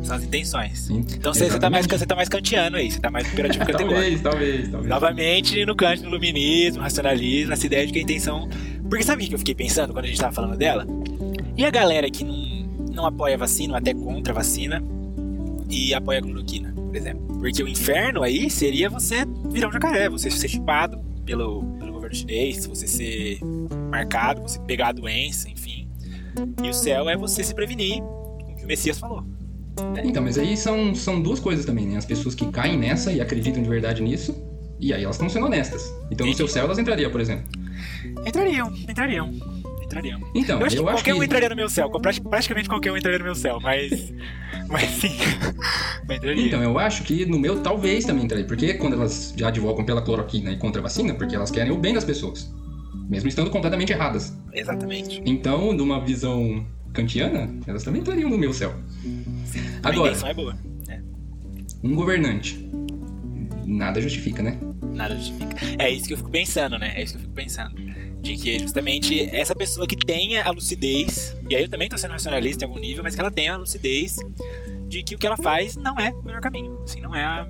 São 0.03 0.17
as 0.17 0.25
intenções. 0.25 0.79
Sim, 0.79 1.05
então 1.13 1.35
você, 1.35 1.47
tá 1.59 1.69
mais, 1.69 1.87
você 1.87 2.07
tá 2.07 2.17
mais 2.17 2.29
kantiano 2.29 2.77
aí, 2.77 2.91
você 2.91 2.99
tá 2.99 3.11
mais 3.11 3.31
imperativo 3.31 3.67
categórico. 3.67 3.93
talvez, 3.93 4.23
talvez, 4.23 4.69
talvez. 4.71 4.89
Novamente 4.89 5.67
no 5.67 5.77
canto 5.77 6.03
do 6.03 6.09
iluminismo, 6.09 6.83
racionalismo, 6.83 7.53
essa 7.53 7.67
ideia 7.67 7.87
de 7.87 7.93
que 7.93 7.99
a 7.99 8.03
intenção. 8.03 8.49
Porque 8.89 9.05
sabe 9.05 9.25
o 9.25 9.29
que 9.29 9.35
eu 9.35 9.39
fiquei 9.39 9.55
pensando 9.55 9.93
quando 9.93 10.07
a 10.07 10.09
gente 10.09 10.19
tava 10.19 10.33
falando 10.33 10.57
dela? 10.57 10.87
E 11.57 11.65
a 11.65 11.71
galera 11.71 12.11
que 12.11 12.25
não, 12.25 12.67
não 12.91 13.07
apoia 13.07 13.35
a 13.35 13.39
vacina, 13.39 13.75
ou 13.75 13.79
até 13.79 13.93
contra 13.93 14.33
a 14.33 14.37
vacina, 14.37 14.83
e 15.71 15.95
apoia 15.95 16.19
a 16.19 16.23
cloroquina? 16.23 16.75
por 16.91 16.97
exemplo. 16.97 17.39
Porque 17.39 17.63
o 17.63 17.69
inferno 17.69 18.23
aí 18.23 18.51
seria 18.51 18.91
você 18.91 19.25
virar 19.51 19.69
um 19.69 19.73
jacaré, 19.73 20.09
você 20.09 20.29
ser 20.29 20.49
chipado 20.49 20.99
pelo, 21.25 21.63
pelo 21.79 21.93
governo 21.93 22.17
chinês, 22.17 22.67
você 22.67 22.89
ser 22.89 23.39
marcado, 23.91 24.43
você 24.43 24.59
pegar 24.61 24.89
a 24.89 24.93
doença, 24.93 25.49
enfim. 25.49 25.89
E 26.63 26.69
o 26.69 26.75
céu 26.75 27.09
é 27.09 27.17
você 27.17 27.45
se 27.45 27.55
prevenir 27.55 28.03
com 28.03 28.53
o 28.53 28.57
que 28.57 28.65
o 28.65 28.67
Messias 28.67 28.99
falou. 28.99 29.25
É. 29.97 30.05
Então, 30.05 30.23
mas 30.23 30.37
aí 30.37 30.57
são, 30.57 30.95
são 30.97 31.23
duas 31.23 31.39
coisas 31.39 31.65
também, 31.65 31.87
né? 31.87 31.97
As 31.97 32.05
pessoas 32.05 32.35
que 32.35 32.45
caem 32.51 32.77
nessa 32.77 33.13
e 33.13 33.21
acreditam 33.21 33.63
de 33.63 33.69
verdade 33.69 34.03
nisso, 34.03 34.35
e 34.81 34.93
aí 34.93 35.05
elas 35.05 35.15
estão 35.15 35.29
sendo 35.29 35.47
honestas. 35.47 35.95
Então 36.11 36.27
no 36.27 36.35
seu 36.35 36.49
céu 36.49 36.65
elas 36.65 36.79
entrariam, 36.79 37.11
por 37.11 37.21
exemplo. 37.21 37.47
Entrariam, 38.27 38.75
entrariam. 38.89 39.33
Entrariam. 39.81 40.21
Então, 40.35 40.61
eu 40.61 40.67
acho 40.67 40.77
eu 40.77 40.85
que 40.85 40.89
acho 40.89 40.99
qualquer 40.99 41.13
que... 41.15 41.19
um 41.21 41.23
entraria 41.23 41.49
no 41.49 41.57
meu 41.57 41.69
céu. 41.69 41.91
Praticamente 41.91 42.69
qualquer 42.69 42.93
um 42.93 42.97
entraria 42.97 43.19
no 43.19 43.25
meu 43.25 43.35
céu, 43.35 43.59
mas. 43.61 43.91
Mas 44.71 44.89
sim. 44.91 45.17
então, 46.37 46.63
eu 46.63 46.79
acho 46.79 47.03
que 47.03 47.27
no 47.27 47.39
meu 47.39 47.61
talvez 47.61 48.05
também 48.05 48.25
entraria. 48.25 48.47
Porque 48.47 48.75
quando 48.75 48.95
elas 48.95 49.35
já 49.37 49.49
advogam 49.49 49.85
pela 49.85 50.01
cloroquina 50.01 50.53
e 50.53 50.57
contra 50.57 50.81
a 50.81 50.83
vacina, 50.85 51.15
porque 51.15 51.35
elas 51.35 51.51
querem 51.51 51.73
o 51.73 51.79
bem 51.79 51.95
das 51.95 52.05
pessoas. 52.05 52.53
Mesmo 53.09 53.29
estando 53.29 53.51
completamente 53.51 53.93
erradas. 53.93 54.37
Exatamente. 54.53 55.21
Então, 55.27 55.73
numa 55.73 56.01
visão 56.01 56.65
kantiana, 56.93 57.53
elas 57.67 57.83
também 57.83 58.01
entrariam 58.01 58.31
no 58.31 58.39
meu 58.39 58.53
céu. 58.53 58.73
Sim, 59.45 59.61
Agora, 59.83 60.17
a 60.25 60.29
é 60.29 60.35
boa. 60.35 60.57
É. 60.89 61.01
um 61.83 61.95
governante. 61.95 62.71
Nada 63.67 64.01
justifica, 64.01 64.43
né? 64.43 64.59
Nada 64.95 65.17
justifica. 65.17 65.57
É 65.79 65.91
isso 65.91 66.07
que 66.07 66.13
eu 66.13 66.19
fico 66.19 66.31
pensando, 66.31 66.79
né? 66.79 66.93
É 66.95 67.03
isso 67.03 67.15
que 67.15 67.19
eu 67.19 67.23
fico 67.23 67.35
pensando 67.35 67.75
de 68.21 68.37
que 68.37 68.59
justamente 68.59 69.21
essa 69.35 69.55
pessoa 69.55 69.87
que 69.87 69.97
tenha 69.97 70.45
a 70.45 70.51
lucidez, 70.51 71.37
e 71.49 71.57
aí 71.57 71.63
eu 71.63 71.69
também 71.69 71.89
tô 71.89 71.97
sendo 71.97 72.13
racionalista 72.13 72.65
em 72.65 72.69
algum 72.69 72.79
nível, 72.79 73.03
mas 73.03 73.15
que 73.15 73.21
ela 73.21 73.31
tenha 73.31 73.55
a 73.55 73.57
lucidez 73.57 74.17
de 74.89 75.03
que 75.03 75.15
o 75.15 75.19
que 75.19 75.27
ela 75.27 75.37
faz 75.37 75.77
não 75.77 75.99
é 75.99 76.11
o 76.11 76.23
melhor 76.23 76.41
caminho, 76.41 76.79
assim, 76.83 77.01
não 77.01 77.15
é 77.15 77.25
a, 77.25 77.49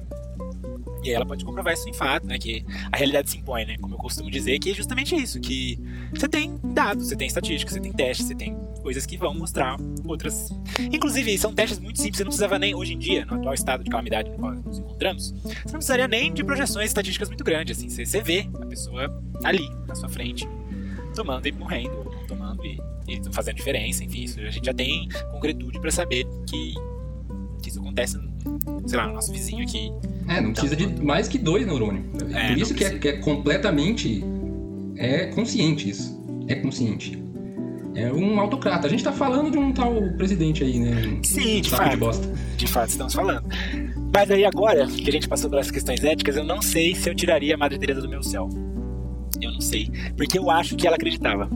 E 1.02 1.08
aí 1.08 1.14
ela 1.14 1.24
pode 1.24 1.44
comprovar 1.44 1.72
isso 1.72 1.88
em 1.88 1.94
fato, 1.94 2.26
né? 2.26 2.38
Que 2.38 2.64
a 2.92 2.96
realidade 2.96 3.30
se 3.30 3.38
impõe, 3.38 3.64
né? 3.64 3.76
Como 3.78 3.94
eu 3.94 3.98
costumo 3.98 4.30
dizer, 4.30 4.58
que 4.58 4.70
é 4.70 4.74
justamente 4.74 5.14
isso, 5.14 5.40
que 5.40 5.78
você 6.14 6.28
tem 6.28 6.58
dados, 6.62 7.08
você 7.08 7.16
tem 7.16 7.26
estatísticas, 7.26 7.74
você 7.74 7.80
tem 7.80 7.92
testes, 7.92 8.26
você 8.26 8.34
tem 8.34 8.54
coisas 8.82 9.06
que 9.06 9.16
vão 9.16 9.34
mostrar 9.34 9.76
outras. 10.04 10.50
Inclusive, 10.78 11.38
são 11.38 11.54
testes 11.54 11.78
muito 11.78 11.98
simples, 11.98 12.18
você 12.18 12.24
não 12.24 12.30
precisava 12.30 12.58
nem, 12.58 12.74
hoje 12.74 12.94
em 12.94 12.98
dia, 12.98 13.24
no 13.24 13.34
atual 13.34 13.54
estado 13.54 13.82
de 13.82 13.90
calamidade 13.90 14.30
no 14.30 14.36
qual 14.36 14.52
nos 14.52 14.78
encontramos, 14.78 15.30
você 15.30 15.64
não 15.66 15.72
precisaria 15.72 16.08
nem 16.08 16.32
de 16.32 16.44
projeções 16.44 16.88
estatísticas 16.88 17.28
muito 17.28 17.44
grandes, 17.44 17.78
assim. 17.78 17.88
Você 17.88 18.20
vê 18.22 18.48
a 18.60 18.66
pessoa 18.66 19.22
ali, 19.42 19.68
na 19.86 19.94
sua 19.94 20.08
frente, 20.08 20.46
tomando 21.12 21.46
e 21.46 21.52
morrendo, 21.52 21.98
ou 21.98 22.04
não 22.04 22.26
tomando 22.26 22.64
e, 22.64 22.80
e 23.08 23.20
fazendo 23.32 23.56
diferença, 23.56 24.04
enfim, 24.04 24.24
isso 24.24 24.40
a 24.40 24.50
gente 24.50 24.64
já 24.64 24.74
tem 24.74 25.08
concretude 25.30 25.80
para 25.80 25.90
saber 25.90 26.26
que, 26.46 26.74
que 27.62 27.68
isso 27.68 27.80
acontece, 27.80 28.18
sei 28.86 28.98
lá, 28.98 29.06
no 29.06 29.14
nosso 29.14 29.32
vizinho 29.32 29.62
aqui. 29.62 29.92
É, 30.28 30.40
não 30.40 30.52
precisa 30.52 30.76
de 30.76 30.86
mais 31.02 31.28
que 31.28 31.38
dois 31.38 31.66
neurônios. 31.66 32.04
É, 32.32 32.48
Por 32.48 32.58
isso 32.58 32.74
que 32.74 32.84
é, 32.84 32.98
que 32.98 33.08
é 33.08 33.16
completamente 33.18 34.24
é 35.00 35.26
consciente 35.26 35.88
isso. 35.88 36.20
É 36.46 36.54
consciente. 36.56 37.18
É 37.94 38.12
um 38.12 38.38
autocrata. 38.38 38.86
A 38.86 38.90
gente 38.90 39.02
tá 39.02 39.12
falando 39.12 39.50
de 39.50 39.58
um 39.58 39.72
tal 39.72 39.94
presidente 40.16 40.62
aí, 40.62 40.78
né? 40.78 41.18
Sim, 41.22 41.60
de 41.62 41.70
fato. 41.70 41.90
de 41.90 41.96
bosta. 41.96 42.32
De 42.56 42.66
fato, 42.66 42.90
estamos 42.90 43.14
falando. 43.14 43.44
Mas 44.12 44.30
aí 44.30 44.44
agora, 44.44 44.86
que 44.86 45.08
a 45.08 45.12
gente 45.12 45.26
passou 45.26 45.48
pelas 45.48 45.70
questões 45.70 46.04
éticas, 46.04 46.36
eu 46.36 46.44
não 46.44 46.60
sei 46.60 46.94
se 46.94 47.08
eu 47.08 47.14
tiraria 47.14 47.54
a 47.54 47.58
Madre 47.58 47.78
Teresa 47.78 48.02
do 48.02 48.08
meu 48.08 48.22
céu. 48.22 48.48
Eu 49.50 49.54
não 49.54 49.60
sei. 49.60 49.90
Porque 50.16 50.38
eu 50.38 50.48
acho 50.48 50.76
que 50.76 50.86
ela 50.86 50.96
acreditava. 50.96 51.48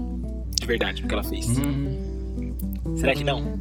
De 0.60 0.66
verdade, 0.66 1.02
no 1.02 1.08
que 1.08 1.14
ela 1.14 1.22
fez. 1.22 1.46
Hum, 1.58 2.52
Será 2.96 3.14
que 3.14 3.24
não? 3.24 3.58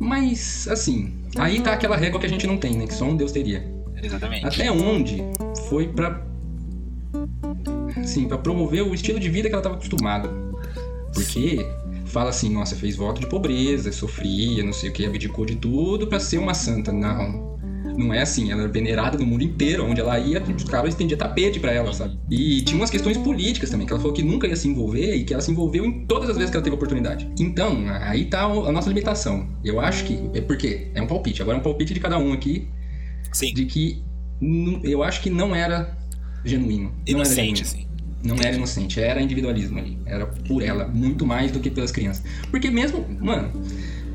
mas, 0.00 0.68
assim, 0.68 1.12
aí 1.36 1.60
tá 1.60 1.72
aquela 1.72 1.96
régua 1.96 2.20
que 2.20 2.26
a 2.26 2.28
gente 2.28 2.46
não 2.46 2.56
tem, 2.56 2.76
né? 2.76 2.86
Que 2.86 2.94
só 2.94 3.04
um 3.04 3.16
Deus 3.16 3.32
teria. 3.32 3.66
Exatamente. 4.02 4.46
Até 4.46 4.70
onde 4.70 5.22
foi 5.68 5.88
pra. 5.88 6.22
Sim, 8.04 8.28
pra 8.28 8.38
promover 8.38 8.82
o 8.82 8.94
estilo 8.94 9.18
de 9.18 9.28
vida 9.28 9.48
que 9.48 9.54
ela 9.54 9.62
tava 9.62 9.74
acostumada. 9.76 10.28
Porque 11.12 11.66
fala 12.04 12.30
assim, 12.30 12.50
nossa, 12.50 12.76
fez 12.76 12.96
voto 12.96 13.20
de 13.20 13.26
pobreza, 13.26 13.90
sofria, 13.90 14.62
não 14.62 14.72
sei 14.72 14.90
o 14.90 14.92
que, 14.92 15.04
abdicou 15.04 15.44
de 15.44 15.56
tudo 15.56 16.06
pra 16.06 16.20
ser 16.20 16.38
uma 16.38 16.54
santa. 16.54 16.92
Não. 16.92 17.57
Não 17.98 18.14
é 18.14 18.22
assim, 18.22 18.52
ela 18.52 18.62
era 18.62 18.70
venerada 18.70 19.18
no 19.18 19.26
mundo 19.26 19.42
inteiro, 19.42 19.84
onde 19.84 20.00
ela 20.00 20.16
ia, 20.20 20.40
os 20.40 20.62
caras 20.62 20.90
estendiam 20.90 21.18
tapete 21.18 21.58
pra 21.58 21.72
ela, 21.72 21.92
sabe? 21.92 22.16
E 22.30 22.62
tinha 22.62 22.78
umas 22.80 22.90
questões 22.90 23.16
políticas 23.16 23.70
também, 23.70 23.88
que 23.88 23.92
ela 23.92 24.00
falou 24.00 24.14
que 24.14 24.22
nunca 24.22 24.46
ia 24.46 24.54
se 24.54 24.68
envolver 24.68 25.16
e 25.16 25.24
que 25.24 25.32
ela 25.32 25.42
se 25.42 25.50
envolveu 25.50 25.84
em 25.84 26.06
todas 26.06 26.30
as 26.30 26.36
vezes 26.36 26.48
que 26.50 26.56
ela 26.56 26.62
teve 26.62 26.76
oportunidade. 26.76 27.28
Então, 27.40 27.84
aí 28.02 28.26
tá 28.26 28.44
a 28.44 28.70
nossa 28.70 28.88
limitação. 28.88 29.48
Eu 29.64 29.80
acho 29.80 30.04
que. 30.04 30.16
É 30.32 30.40
porque 30.40 30.92
é 30.94 31.02
um 31.02 31.08
palpite, 31.08 31.42
agora 31.42 31.58
é 31.58 31.60
um 31.60 31.62
palpite 31.64 31.92
de 31.92 31.98
cada 31.98 32.16
um 32.18 32.32
aqui, 32.32 32.68
Sim. 33.32 33.52
de 33.52 33.64
que 33.66 34.04
eu 34.84 35.02
acho 35.02 35.20
que 35.20 35.28
não 35.28 35.52
era 35.52 35.98
genuíno. 36.44 36.90
Não 36.90 36.94
era 37.00 37.10
Inocente, 37.10 37.36
genuíno. 37.36 37.62
assim. 37.62 37.88
Não 38.22 38.36
era 38.36 38.54
inocente, 38.54 39.00
era 39.00 39.20
individualismo 39.20 39.78
ali. 39.78 39.98
Era 40.06 40.26
por 40.26 40.62
ela, 40.62 40.86
muito 40.86 41.26
mais 41.26 41.50
do 41.50 41.58
que 41.60 41.68
pelas 41.70 41.90
crianças. 41.90 42.22
Porque 42.50 42.70
mesmo, 42.70 43.04
mano, 43.20 43.50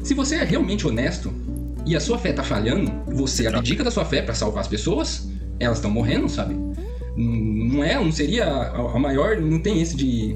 se 0.04 0.14
você 0.14 0.36
é 0.36 0.44
realmente 0.44 0.86
honesto 0.88 1.34
e 1.86 1.96
a 1.96 2.00
sua 2.00 2.18
fé 2.18 2.34
tá 2.34 2.44
falhando, 2.44 2.92
você 3.14 3.48
abdica 3.48 3.84
da 3.84 3.92
sua 3.92 4.06
fé 4.06 4.22
pra 4.22 4.34
salvar 4.34 4.62
as 4.62 4.68
pessoas, 4.68 5.28
elas 5.60 5.78
estão 5.78 5.92
morrendo, 5.92 6.30
sabe? 6.30 6.56
Não 7.16 7.84
é, 7.84 7.94
não 7.96 8.12
seria 8.12 8.46
a, 8.46 8.98
maior, 8.98 9.38
não 9.38 9.60
tem 9.60 9.80
esse 9.82 9.96
de 9.96 10.36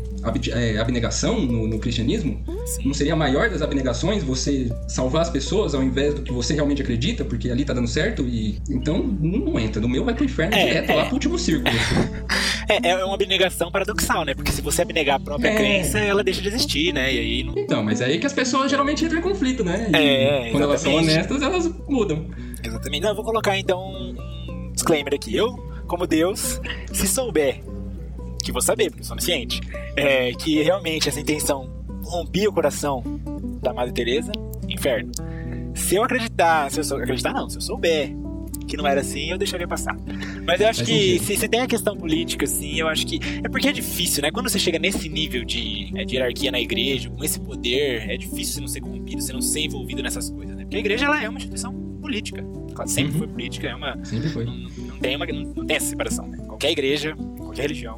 é, 0.51 0.77
abnegação 0.77 1.41
no, 1.41 1.67
no 1.67 1.79
cristianismo? 1.79 2.39
Sim. 2.67 2.85
Não 2.85 2.93
seria 2.93 3.13
a 3.13 3.15
maior 3.15 3.49
das 3.49 3.63
abnegações 3.63 4.23
você 4.23 4.71
salvar 4.87 5.23
as 5.23 5.29
pessoas 5.29 5.73
ao 5.73 5.81
invés 5.81 6.13
do 6.13 6.21
que 6.21 6.31
você 6.31 6.53
realmente 6.53 6.81
acredita, 6.81 7.25
porque 7.25 7.49
ali 7.49 7.65
tá 7.65 7.73
dando 7.73 7.87
certo 7.87 8.23
e. 8.27 8.59
Então 8.69 8.99
não, 8.99 9.39
não 9.39 9.59
entra. 9.59 9.81
No 9.81 9.89
meu 9.89 10.05
vai 10.05 10.13
pro 10.13 10.25
inferno 10.25 10.53
É, 10.53 10.65
direto 10.67 10.91
é. 10.91 10.95
lá 10.95 11.05
pro 11.05 11.15
último 11.15 11.39
círculo. 11.39 11.75
É, 12.69 12.89
é 12.89 13.05
uma 13.05 13.13
abnegação 13.15 13.71
paradoxal, 13.71 14.25
né? 14.25 14.33
Porque 14.35 14.51
se 14.51 14.61
você 14.61 14.81
abnegar 14.81 15.15
a 15.15 15.19
própria 15.19 15.49
É. 15.49 15.55
crença, 15.55 15.99
ela 15.99 16.23
deixa 16.23 16.41
de 16.41 16.49
existir, 16.49 16.93
né? 16.93 17.13
E 17.13 17.19
aí 17.19 17.43
não. 17.43 17.53
Então, 17.57 17.83
mas 17.83 18.01
é 18.01 18.05
aí 18.05 18.19
que 18.19 18.25
as 18.25 18.33
pessoas 18.33 18.69
geralmente 18.69 19.05
entram 19.05 19.19
em 19.19 19.21
conflito, 19.21 19.63
né? 19.63 19.89
E 19.93 19.95
É, 19.95 20.51
quando 20.51 20.63
elas 20.63 20.81
são 20.81 20.93
honestas, 20.95 21.41
elas 21.41 21.67
mudam. 21.87 22.27
Exatamente. 22.63 23.01
Não, 23.03 23.09
eu 23.09 23.15
vou 23.15 23.23
colocar 23.23 23.57
então 23.57 23.79
um 23.79 24.71
disclaimer 24.73 25.13
aqui. 25.13 25.35
Eu, 25.35 25.55
como 25.87 26.05
Deus, 26.05 26.59
se 26.91 27.07
souber, 27.07 27.61
que 28.43 28.51
vou 28.51 28.61
saber, 28.61 28.89
porque 28.89 29.01
eu 29.01 29.05
sou 29.05 29.13
onisciente, 29.13 29.61
é, 29.95 30.31
que 30.33 30.61
realmente 30.61 31.07
essa 31.07 31.19
intenção 31.19 31.69
rompia 32.03 32.49
o 32.49 32.53
coração 32.53 33.03
da 33.61 33.73
Madre 33.73 33.93
Teresa, 33.93 34.31
inferno. 34.67 35.11
Se 35.73 35.95
eu 35.95 36.03
acreditar, 36.03 36.69
se 36.71 36.79
eu 36.79 36.83
sou, 36.83 36.97
acreditar 36.97 37.31
não, 37.33 37.49
se 37.49 37.57
eu 37.57 37.61
souber 37.61 38.11
que 38.67 38.77
não 38.77 38.85
era 38.85 39.01
assim, 39.01 39.31
eu 39.31 39.37
deixaria 39.37 39.67
passar. 39.67 39.95
Mas 40.45 40.59
eu 40.61 40.67
acho 40.67 40.85
Faz 40.85 40.89
que 40.89 41.19
se, 41.19 41.37
se 41.37 41.47
tem 41.47 41.61
a 41.61 41.67
questão 41.67 41.95
política, 41.95 42.45
assim, 42.45 42.79
eu 42.79 42.87
acho 42.87 43.05
que. 43.07 43.19
É 43.43 43.49
porque 43.49 43.67
é 43.69 43.71
difícil, 43.71 44.21
né? 44.21 44.31
Quando 44.31 44.49
você 44.49 44.59
chega 44.59 44.77
nesse 44.77 45.09
nível 45.09 45.43
de, 45.43 45.89
é, 45.95 46.05
de 46.05 46.15
hierarquia 46.15 46.51
na 46.51 46.59
igreja, 46.59 47.09
com 47.09 47.23
esse 47.23 47.39
poder, 47.39 48.09
é 48.09 48.17
difícil 48.17 48.55
você 48.55 48.61
não 48.61 48.67
ser 48.67 48.81
corrompido, 48.81 49.21
você 49.21 49.33
não 49.33 49.41
ser 49.41 49.61
envolvido 49.61 50.03
nessas 50.03 50.29
coisas, 50.29 50.55
né? 50.55 50.63
Porque 50.63 50.77
a 50.77 50.79
igreja 50.79 51.05
ela 51.05 51.23
é 51.23 51.29
uma 51.29 51.37
instituição 51.37 51.73
política. 52.01 52.43
Ela 52.75 52.87
sempre 52.87 53.13
Uhum. 53.13 53.19
foi 53.19 53.27
política, 53.27 53.67
é 53.67 53.75
uma. 53.75 54.05
Sempre 54.05 54.29
foi. 54.29 54.45
Não, 54.45 54.55
não 54.55 54.97
tem 54.99 55.15
uma, 55.15 55.25
não, 55.25 55.41
não 55.53 55.65
tem 55.65 55.77
essa 55.77 55.87
separação, 55.87 56.27
né? 56.27 56.37
Qualquer 56.45 56.71
igreja, 56.71 57.15
qualquer 57.37 57.63
religião 57.63 57.97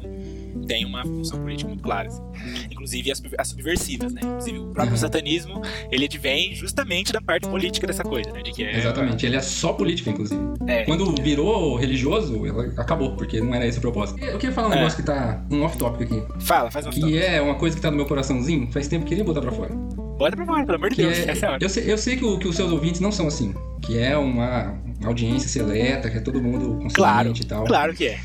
tem 0.70 0.84
uma 0.84 1.02
função 1.02 1.38
política 1.40 1.68
muito 1.68 1.82
clara. 1.82 2.06
assim. 2.08 2.22
Inclusive 2.70 3.10
as, 3.10 3.20
as 3.38 3.48
subversivas, 3.48 4.12
né? 4.12 4.20
Inclusive 4.22 4.58
o 4.58 4.66
próprio 4.66 4.92
Uhum. 4.92 4.96
satanismo, 4.98 5.62
ele 5.90 6.04
advém 6.04 6.54
justamente 6.54 7.12
da 7.12 7.20
parte 7.20 7.48
política 7.48 7.86
dessa 7.88 8.04
coisa, 8.04 8.30
né? 8.32 8.40
De 8.42 8.52
que 8.52 8.62
é, 8.62 8.76
Exatamente. 8.78 9.26
Ele 9.26 9.34
é 9.36 9.40
só 9.40 9.72
político, 9.72 10.10
inclusive. 10.10 10.40
É. 10.68 10.84
Quando 10.84 11.12
virou 11.20 11.74
religioso, 11.76 12.40
acabou, 12.76 13.16
porque 13.16 13.40
não 13.40 13.52
era 13.54 13.66
esse 13.66 13.78
o 13.78 13.80
propósito. 13.80 14.22
Eu 14.24 14.38
queria 14.38 14.54
falar 14.54 14.68
um 14.68 14.72
É. 14.72 14.76
negócio 14.76 14.96
que 14.98 15.04
tá 15.04 15.44
um 15.50 15.62
off-topic 15.62 16.02
aqui. 16.02 16.22
Fala, 16.44 16.70
faz 16.70 16.86
uma 16.86 16.92
Que 16.92 17.18
é 17.18 17.42
uma 17.42 17.56
coisa 17.56 17.74
que 17.74 17.82
tá 17.82 17.90
no 17.90 17.96
meu 17.96 18.06
coraçãozinho, 18.06 18.70
faz 18.70 18.86
tempo 18.86 19.04
que 19.04 19.08
queria 19.10 19.24
botar 19.24 19.40
pra 19.40 19.50
fora. 19.52 19.74
Bota 19.74 20.36
pra 20.36 20.46
fora, 20.46 20.64
pelo 20.64 20.76
amor 20.76 20.90
de 20.90 20.96
Deus. 20.96 21.18
é, 21.18 21.30
é 21.32 21.58
eu, 21.60 21.68
sei, 21.68 21.92
eu 21.92 21.98
sei 21.98 22.16
que, 22.16 22.24
o- 22.24 22.38
que 22.38 22.46
os 22.46 22.54
seus 22.54 22.70
ouvintes 22.70 23.00
não 23.00 23.10
são 23.10 23.26
assim. 23.26 23.54
Que 23.82 23.98
é 23.98 24.16
uma 24.16 24.78
audiência 25.04 25.48
seleta, 25.48 26.10
que 26.10 26.18
é 26.18 26.20
todo 26.20 26.42
mundo 26.42 26.74
consciente 26.74 26.94
Claro, 26.94 27.32
e 27.34 27.44
tal. 27.44 27.64
claro 27.64 27.94
que 27.94 28.06
é. 28.06 28.18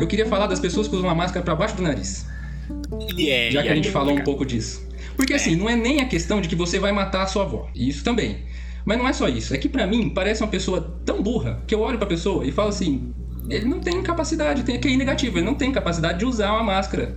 Eu 0.00 0.06
queria 0.06 0.26
falar 0.26 0.46
das 0.46 0.60
pessoas 0.60 0.88
que 0.88 0.94
usam 0.94 1.08
uma 1.08 1.14
máscara 1.14 1.44
pra 1.44 1.54
baixo 1.54 1.76
do 1.76 1.82
nariz. 1.82 2.26
E 3.16 3.30
é 3.30 3.50
Já 3.50 3.62
que 3.62 3.68
a 3.68 3.74
gente 3.74 3.88
é 3.88 3.90
falou 3.92 4.14
um 4.14 4.24
pouco 4.24 4.44
disso. 4.44 4.86
Porque 5.16 5.34
assim, 5.34 5.54
não 5.54 5.68
é 5.68 5.76
nem 5.76 6.00
a 6.00 6.06
questão 6.06 6.40
de 6.40 6.48
que 6.48 6.56
você 6.56 6.78
vai 6.78 6.92
matar 6.92 7.22
a 7.22 7.26
sua 7.26 7.44
avó. 7.44 7.68
Isso 7.74 8.02
também. 8.02 8.38
Mas 8.84 8.98
não 8.98 9.08
é 9.08 9.12
só 9.12 9.28
isso. 9.28 9.54
É 9.54 9.58
que 9.58 9.68
pra 9.68 9.86
mim 9.86 10.10
parece 10.10 10.42
uma 10.42 10.48
pessoa 10.48 10.98
tão 11.04 11.22
burra 11.22 11.62
que 11.66 11.74
eu 11.74 11.80
olho 11.80 11.98
pra 11.98 12.06
pessoa 12.06 12.44
e 12.46 12.52
falo 12.52 12.68
assim: 12.68 13.12
ele 13.48 13.66
não 13.66 13.80
tem 13.80 14.02
capacidade, 14.02 14.62
tem 14.62 14.78
QI 14.80 14.96
negativo, 14.96 15.38
ele 15.38 15.46
não 15.46 15.54
tem 15.54 15.72
capacidade 15.72 16.18
de 16.18 16.24
usar 16.24 16.52
uma 16.52 16.62
máscara. 16.62 17.16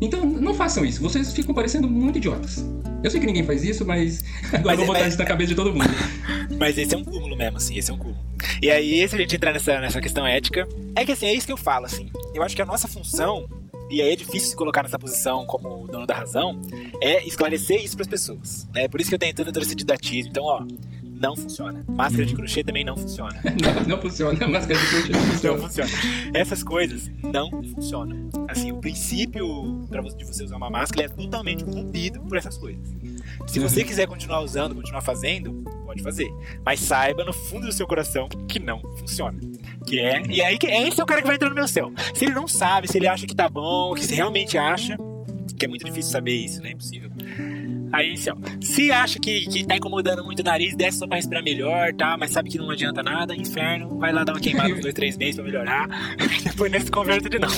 Então 0.00 0.24
não 0.24 0.54
façam 0.54 0.84
isso, 0.84 1.02
vocês 1.02 1.32
ficam 1.32 1.54
parecendo 1.54 1.88
muito 1.88 2.16
idiotas. 2.18 2.64
Eu 3.02 3.10
sei 3.10 3.18
que 3.20 3.26
ninguém 3.26 3.44
faz 3.44 3.64
isso, 3.64 3.84
mas 3.84 4.22
agora 4.52 4.62
Mas 4.64 4.76
vou 4.76 4.84
é- 4.84 4.86
botar 4.88 4.98
mas- 5.00 5.08
isso 5.08 5.18
na 5.18 5.24
cabeça 5.24 5.48
de 5.48 5.54
todo 5.54 5.72
mundo. 5.72 5.84
Mas 6.58 6.76
esse 6.76 6.94
é 6.94 6.98
um 6.98 7.04
cúmulo 7.04 7.34
mesmo, 7.36 7.56
assim, 7.56 7.78
esse 7.78 7.90
é 7.90 7.94
um 7.94 7.96
cúmulo. 7.96 8.18
E 8.60 8.70
aí, 8.70 9.08
se 9.08 9.14
a 9.14 9.18
gente 9.18 9.34
entrar 9.34 9.52
nessa, 9.52 9.80
nessa 9.80 9.98
questão 10.00 10.26
ética, 10.26 10.68
é 10.94 11.06
que 11.06 11.12
assim, 11.12 11.24
é 11.26 11.32
isso 11.32 11.46
que 11.46 11.52
eu 11.52 11.56
falo, 11.56 11.86
assim. 11.86 12.10
Eu 12.34 12.42
acho 12.42 12.54
que 12.54 12.60
a 12.60 12.66
nossa 12.66 12.86
função, 12.86 13.48
e 13.88 14.02
aí 14.02 14.12
é 14.12 14.16
difícil 14.16 14.50
se 14.50 14.56
colocar 14.56 14.82
nessa 14.82 14.98
posição 14.98 15.46
como 15.46 15.86
dono 15.86 16.06
da 16.06 16.14
razão, 16.14 16.60
é 17.00 17.24
esclarecer 17.26 17.82
isso 17.82 17.96
pras 17.96 18.08
pessoas. 18.08 18.68
Né? 18.74 18.88
Por 18.88 19.00
isso 19.00 19.08
que 19.08 19.14
eu 19.14 19.18
tenho 19.18 19.32
todo 19.32 19.58
esse 19.62 19.74
didatismo. 19.74 20.30
Então, 20.30 20.44
ó, 20.44 20.66
não 21.20 21.36
funciona. 21.36 21.84
Máscara 21.88 22.24
de 22.24 22.34
crochê 22.34 22.64
também 22.64 22.84
não 22.84 22.96
funciona. 22.96 23.40
Não, 23.62 23.86
não 23.96 24.00
funciona, 24.00 24.32
máscara 24.48 24.78
de 24.80 24.86
crochê 24.86 25.12
não 25.12 25.20
Não 25.20 25.26
funciona. 25.32 25.88
funciona. 25.88 25.90
Essas 26.34 26.62
coisas 26.62 27.10
não 27.22 27.50
funcionam. 27.74 28.28
Assim, 28.48 28.72
o 28.72 28.76
princípio 28.78 29.86
pra 29.88 30.00
você- 30.00 30.16
de 30.16 30.24
você 30.24 30.42
usar 30.44 30.56
uma 30.56 30.70
máscara 30.70 31.06
é 31.06 31.08
totalmente 31.08 31.64
corrompido 31.64 32.20
por 32.22 32.36
essas 32.36 32.56
coisas. 32.56 32.80
Se 33.46 33.58
você 33.58 33.84
quiser 33.84 34.06
continuar 34.06 34.40
usando, 34.40 34.74
continuar 34.74 35.00
fazendo, 35.02 35.62
pode 35.84 36.02
fazer. 36.02 36.28
Mas 36.64 36.80
saiba 36.80 37.24
no 37.24 37.32
fundo 37.32 37.66
do 37.66 37.72
seu 37.72 37.86
coração 37.86 38.28
que 38.48 38.58
não 38.58 38.80
funciona. 38.96 39.38
Que 39.86 39.98
é. 40.00 40.22
E 40.28 40.40
aí 40.42 40.58
que 40.58 40.66
é 40.66 40.88
esse 40.88 41.00
é 41.00 41.04
o 41.04 41.06
cara 41.06 41.20
que 41.20 41.26
vai 41.26 41.36
entrar 41.36 41.48
no 41.48 41.54
meu 41.54 41.68
céu. 41.68 41.92
Se 42.14 42.24
ele 42.24 42.34
não 42.34 42.46
sabe, 42.48 42.88
se 42.88 42.96
ele 42.98 43.06
acha 43.08 43.26
que 43.26 43.34
tá 43.34 43.48
bom, 43.48 43.94
que 43.94 44.04
se 44.04 44.14
realmente 44.14 44.56
acha, 44.56 44.96
que 45.58 45.64
é 45.64 45.68
muito 45.68 45.84
difícil 45.84 46.10
saber 46.12 46.34
isso, 46.34 46.62
né? 46.62 46.70
Impossível. 46.72 47.10
Aí, 47.92 48.12
assim, 48.12 48.30
ó, 48.30 48.36
se 48.60 48.90
acha 48.92 49.18
que, 49.18 49.40
que 49.46 49.64
tá 49.66 49.76
incomodando 49.76 50.24
muito 50.24 50.40
o 50.40 50.44
nariz, 50.44 50.76
desce 50.76 50.98
só 50.98 51.06
pra 51.06 51.16
respirar 51.16 51.42
melhor, 51.42 51.92
tá? 51.94 52.16
Mas 52.18 52.30
sabe 52.30 52.48
que 52.50 52.58
não 52.58 52.70
adianta 52.70 53.02
nada, 53.02 53.34
inferno, 53.34 53.98
vai 53.98 54.12
lá 54.12 54.22
dar 54.24 54.32
uma 54.34 54.40
queimada 54.40 54.72
uns 54.72 54.80
dois, 54.80 54.94
três 54.94 55.16
meses 55.16 55.36
pra 55.36 55.44
melhorar. 55.44 55.88
Depois 56.44 56.70
nesse 56.70 56.90
conversa 56.90 57.28
de 57.28 57.38
novo. 57.38 57.54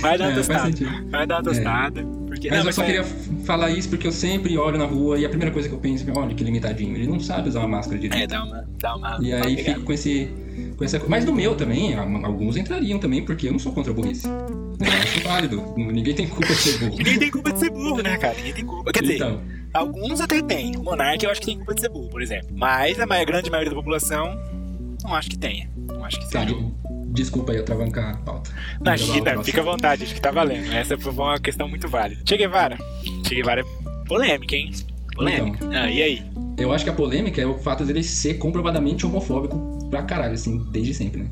Vai 0.00 0.16
dar 0.18 0.24
uma 0.26 0.32
É, 0.32 0.36
tostada. 0.36 0.70
Vai 1.10 1.26
dar 1.26 1.36
uma 1.36 1.42
tostada. 1.44 2.02
Porque, 2.26 2.48
Mas 2.48 2.60
não, 2.60 2.66
eu 2.66 2.72
só 2.72 2.82
é- 2.82 2.86
queria 2.86 3.04
falar 3.44 3.70
isso 3.70 3.88
porque 3.88 4.06
eu 4.06 4.12
sempre 4.12 4.56
olho 4.56 4.78
na 4.78 4.84
rua 4.86 5.18
e 5.18 5.24
a 5.24 5.28
primeira 5.28 5.52
coisa 5.52 5.68
que 5.68 5.74
eu 5.74 5.78
penso 5.80 6.08
é, 6.08 6.12
olha 6.16 6.34
que 6.34 6.42
limitadinho, 6.44 6.94
ele 6.96 7.06
não 7.08 7.18
sabe 7.20 7.48
usar 7.48 7.58
uma 7.60 7.68
máscara 7.68 7.98
direito. 7.98 8.22
É, 8.22 8.26
dá 8.26 8.44
uma. 8.44 8.64
Dá 8.78 8.96
uma 8.96 9.18
E 9.20 9.32
aí 9.32 9.56
pegada. 9.56 9.74
fico 9.74 9.86
com 9.86 9.92
esse. 9.92 10.30
Com 10.76 10.84
essa... 10.84 11.02
Mas 11.08 11.24
no 11.24 11.32
meu 11.34 11.54
também, 11.56 11.94
alguns 11.94 12.56
entrariam 12.56 12.98
também, 12.98 13.24
porque 13.24 13.48
eu 13.48 13.52
não 13.52 13.58
sou 13.58 13.72
contra 13.72 13.92
a 13.92 13.94
burrice. 13.94 14.26
Eu 14.26 14.92
acho 15.02 15.20
válido. 15.20 15.74
Ninguém 15.76 16.14
tem 16.14 16.26
culpa 16.28 16.46
de 16.46 16.54
ser 16.54 16.78
burro. 16.78 16.96
Ninguém 16.96 17.18
tem 17.18 17.30
culpa 17.30 17.52
de 17.52 17.58
ser 17.58 17.70
burro, 17.70 18.02
né, 18.02 18.09
cara? 18.20 18.34
Ninguém 18.36 18.52
tem 18.52 18.66
culpa. 18.66 18.92
Quer 18.92 19.02
dizer, 19.02 19.14
Então, 19.16 19.40
alguns 19.74 20.20
até 20.20 20.40
tem. 20.42 20.76
O 20.76 20.82
Monark 20.84 21.24
eu 21.24 21.30
acho 21.30 21.40
que 21.40 21.46
tem 21.46 21.56
culpa 21.56 21.74
de 21.74 21.80
ser 21.80 21.88
burro, 21.88 22.08
por 22.08 22.22
exemplo. 22.22 22.48
Mas 22.52 23.00
a 23.00 23.06
maior, 23.06 23.24
grande 23.26 23.50
maioria 23.50 23.70
da 23.70 23.76
população 23.76 24.38
não 25.02 25.14
acho 25.14 25.30
que 25.30 25.38
tenha. 25.38 25.68
Não 25.76 26.04
acho 26.04 26.18
que 26.20 26.26
seja. 26.26 26.50
eu- 26.50 26.72
Desculpa 27.12 27.50
aí 27.50 27.58
eu 27.58 27.64
travancar 27.64 28.14
a 28.14 28.16
pauta. 28.18 28.52
Imagina, 28.80 29.42
fica 29.42 29.60
à 29.60 29.64
vontade, 29.64 30.04
acho 30.04 30.14
que 30.14 30.20
tá 30.20 30.30
valendo. 30.30 30.72
Essa 30.72 30.96
foi 30.96 31.10
uma 31.12 31.40
questão 31.40 31.68
muito 31.68 31.88
válida. 31.88 32.22
Che 32.24 32.36
Guevara. 32.36 32.78
Che 33.26 33.34
Guevara 33.34 33.62
é 33.62 34.04
polêmica, 34.06 34.54
hein? 34.54 34.70
Polêmica. 35.16 35.56
Então, 35.64 35.70
ah, 35.72 35.90
e 35.90 36.00
aí? 36.02 36.22
Eu 36.56 36.72
acho 36.72 36.84
que 36.84 36.90
a 36.90 36.92
polêmica 36.92 37.42
é 37.42 37.46
o 37.46 37.58
fato 37.58 37.84
dele 37.84 38.04
ser 38.04 38.34
comprovadamente 38.34 39.04
homofóbico 39.04 39.88
pra 39.90 40.02
caralho, 40.04 40.34
assim, 40.34 40.64
desde 40.70 40.94
sempre, 40.94 41.22
né? 41.24 41.30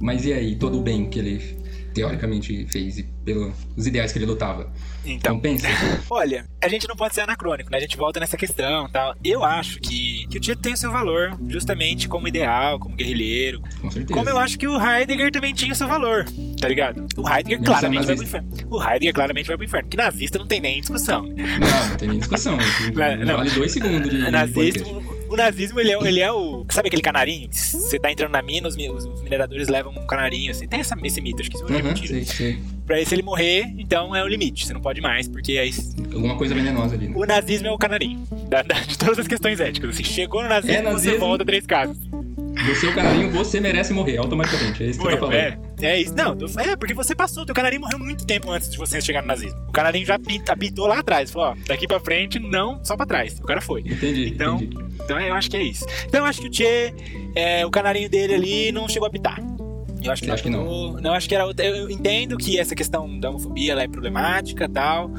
Mas 0.00 0.24
e 0.24 0.32
aí, 0.32 0.54
todo 0.54 0.78
o 0.78 0.82
bem 0.82 1.10
que 1.10 1.18
ele 1.18 1.57
teoricamente 1.98 2.64
fez 2.66 2.98
e 2.98 3.02
pelos 3.24 3.86
ideais 3.86 4.12
que 4.12 4.18
ele 4.18 4.26
lutava. 4.26 4.72
Então, 5.04 5.36
então 5.36 5.40
pensa. 5.40 5.66
Olha, 6.08 6.46
a 6.62 6.68
gente 6.68 6.86
não 6.86 6.94
pode 6.94 7.14
ser 7.14 7.22
anacrônico, 7.22 7.70
né? 7.70 7.78
A 7.78 7.80
gente 7.80 7.96
volta 7.96 8.20
nessa 8.20 8.36
questão 8.36 8.88
tal. 8.88 9.16
Eu 9.24 9.42
acho 9.42 9.80
que, 9.80 10.26
que 10.28 10.38
o 10.38 10.40
Tito 10.40 10.62
tem 10.62 10.74
o 10.74 10.76
seu 10.76 10.92
valor, 10.92 11.36
justamente 11.48 12.08
como 12.08 12.28
ideal, 12.28 12.78
como 12.78 12.94
guerrilheiro. 12.94 13.60
Com 13.80 13.90
certeza. 13.90 14.14
Como 14.14 14.30
eu 14.30 14.38
acho 14.38 14.56
que 14.56 14.68
o 14.68 14.80
Heidegger 14.80 15.32
também 15.32 15.52
tinha 15.52 15.72
o 15.72 15.76
seu 15.76 15.88
valor, 15.88 16.24
tá 16.60 16.68
ligado? 16.68 17.04
O 17.16 17.28
Heidegger 17.28 17.62
claramente 17.62 18.06
vai 18.06 18.14
pro 18.14 18.24
inferno. 18.24 18.48
O 18.70 18.82
Heidegger 18.82 19.14
claramente 19.14 19.46
vai 19.48 19.56
pro 19.56 19.66
inferno, 19.66 19.88
que 19.88 19.96
nazista 19.96 20.38
não 20.38 20.46
tem 20.46 20.60
nem 20.60 20.80
discussão. 20.80 21.22
Não, 21.22 21.88
não 21.88 21.96
tem 21.96 22.08
nem 22.08 22.18
discussão. 22.18 22.56
não, 22.56 23.16
não. 23.26 23.36
Vale 23.38 23.50
dois 23.50 23.72
segundos 23.72 24.08
de 24.08 24.30
Nazista, 24.30 24.84
o 25.28 25.36
nazismo, 25.36 25.80
ele 25.80 25.92
é, 25.92 25.98
ele 26.08 26.20
é 26.20 26.32
o. 26.32 26.64
Sabe 26.70 26.88
aquele 26.88 27.02
canarinho? 27.02 27.48
Você 27.52 27.98
tá 27.98 28.10
entrando 28.10 28.32
na 28.32 28.42
mina, 28.42 28.68
os, 28.68 28.76
os 28.76 29.22
mineradores 29.22 29.68
levam 29.68 29.92
um 29.92 30.06
canarinho, 30.06 30.50
assim. 30.50 30.66
Tem 30.66 30.80
essa, 30.80 30.96
esse 31.02 31.20
mito, 31.20 31.40
acho 31.40 31.50
que 31.50 31.56
isso 31.56 31.66
é 31.72 31.82
uhum. 31.82 31.96
Sei, 31.96 32.24
sei. 32.24 32.58
Pra 32.86 33.04
se 33.04 33.14
ele 33.14 33.22
morrer, 33.22 33.72
então 33.78 34.14
é 34.16 34.24
o 34.24 34.26
limite. 34.26 34.66
Você 34.66 34.72
não 34.72 34.80
pode 34.80 35.00
mais, 35.00 35.28
porque 35.28 35.58
aí. 35.58 35.70
Alguma 36.12 36.36
coisa 36.36 36.54
venenosa 36.54 36.94
ali. 36.94 37.08
Né? 37.08 37.14
O 37.16 37.24
nazismo 37.24 37.68
é 37.68 37.70
o 37.70 37.78
canarinho. 37.78 38.26
Da, 38.48 38.62
da, 38.62 38.80
de 38.80 38.96
todas 38.96 39.18
as 39.18 39.28
questões 39.28 39.60
éticas. 39.60 39.90
Assim, 39.90 40.04
chegou 40.04 40.42
no 40.42 40.48
nazismo, 40.48 40.76
é 40.76 40.82
nazismo, 40.82 41.12
você 41.12 41.18
volta 41.18 41.44
três 41.44 41.66
casas. 41.66 41.96
Você 42.66 42.86
é 42.86 42.90
o 42.90 42.94
canarinho, 42.94 43.30
você 43.30 43.60
merece 43.60 43.92
morrer 43.92 44.16
automaticamente. 44.16 44.82
É 44.82 44.86
isso 44.86 44.98
que 44.98 45.04
Foi, 45.04 45.12
você 45.14 45.20
tá 45.20 45.26
falando. 45.26 45.34
É, 45.38 45.58
é 45.80 46.00
isso. 46.00 46.14
Não, 46.14 46.36
é 46.58 46.76
porque 46.76 46.94
você 46.94 47.14
passou. 47.14 47.44
Teu 47.46 47.54
canarinho 47.54 47.82
morreu 47.82 47.98
muito 47.98 48.26
tempo 48.26 48.50
antes 48.50 48.68
de 48.68 48.76
você 48.76 49.00
chegar 49.00 49.22
no 49.22 49.28
nazismo. 49.28 49.58
O 49.68 49.72
canarinho 49.72 50.06
já 50.06 50.18
apitou 50.48 50.86
lá 50.86 50.98
atrás. 50.98 51.30
Falou, 51.30 51.50
ó, 51.50 51.56
daqui 51.66 51.86
pra 51.86 52.00
frente, 52.00 52.38
não, 52.38 52.84
só 52.84 52.96
pra 52.96 53.06
trás. 53.06 53.38
O 53.38 53.42
cara 53.42 53.60
foi. 53.60 53.80
Entendi. 53.80 54.28
Então, 54.28 54.56
entendi. 54.56 54.84
então 55.04 55.20
eu 55.20 55.34
acho 55.34 55.50
que 55.50 55.56
é 55.56 55.62
isso. 55.62 55.86
Então 56.06 56.20
eu 56.20 56.26
acho 56.26 56.40
que 56.40 56.46
o 56.46 56.50
Tchê, 56.50 56.94
é, 57.34 57.64
o 57.64 57.70
canarinho 57.70 58.08
dele 58.08 58.34
ali 58.34 58.72
não 58.72 58.88
chegou 58.88 59.06
a 59.06 59.08
apitar. 59.08 59.40
Eu 60.02 60.12
acho 60.12 60.22
que, 60.22 60.30
acho 60.30 60.42
que 60.42 60.50
não. 60.50 60.92
Não, 60.92 61.12
acho 61.12 61.28
que 61.28 61.34
era 61.34 61.44
outra. 61.44 61.66
Eu 61.66 61.90
entendo 61.90 62.36
que 62.36 62.58
essa 62.58 62.74
questão 62.74 63.18
da 63.18 63.30
homofobia 63.30 63.72
ela 63.72 63.82
é 63.82 63.88
problemática 63.88 64.68
tal. 64.68 65.10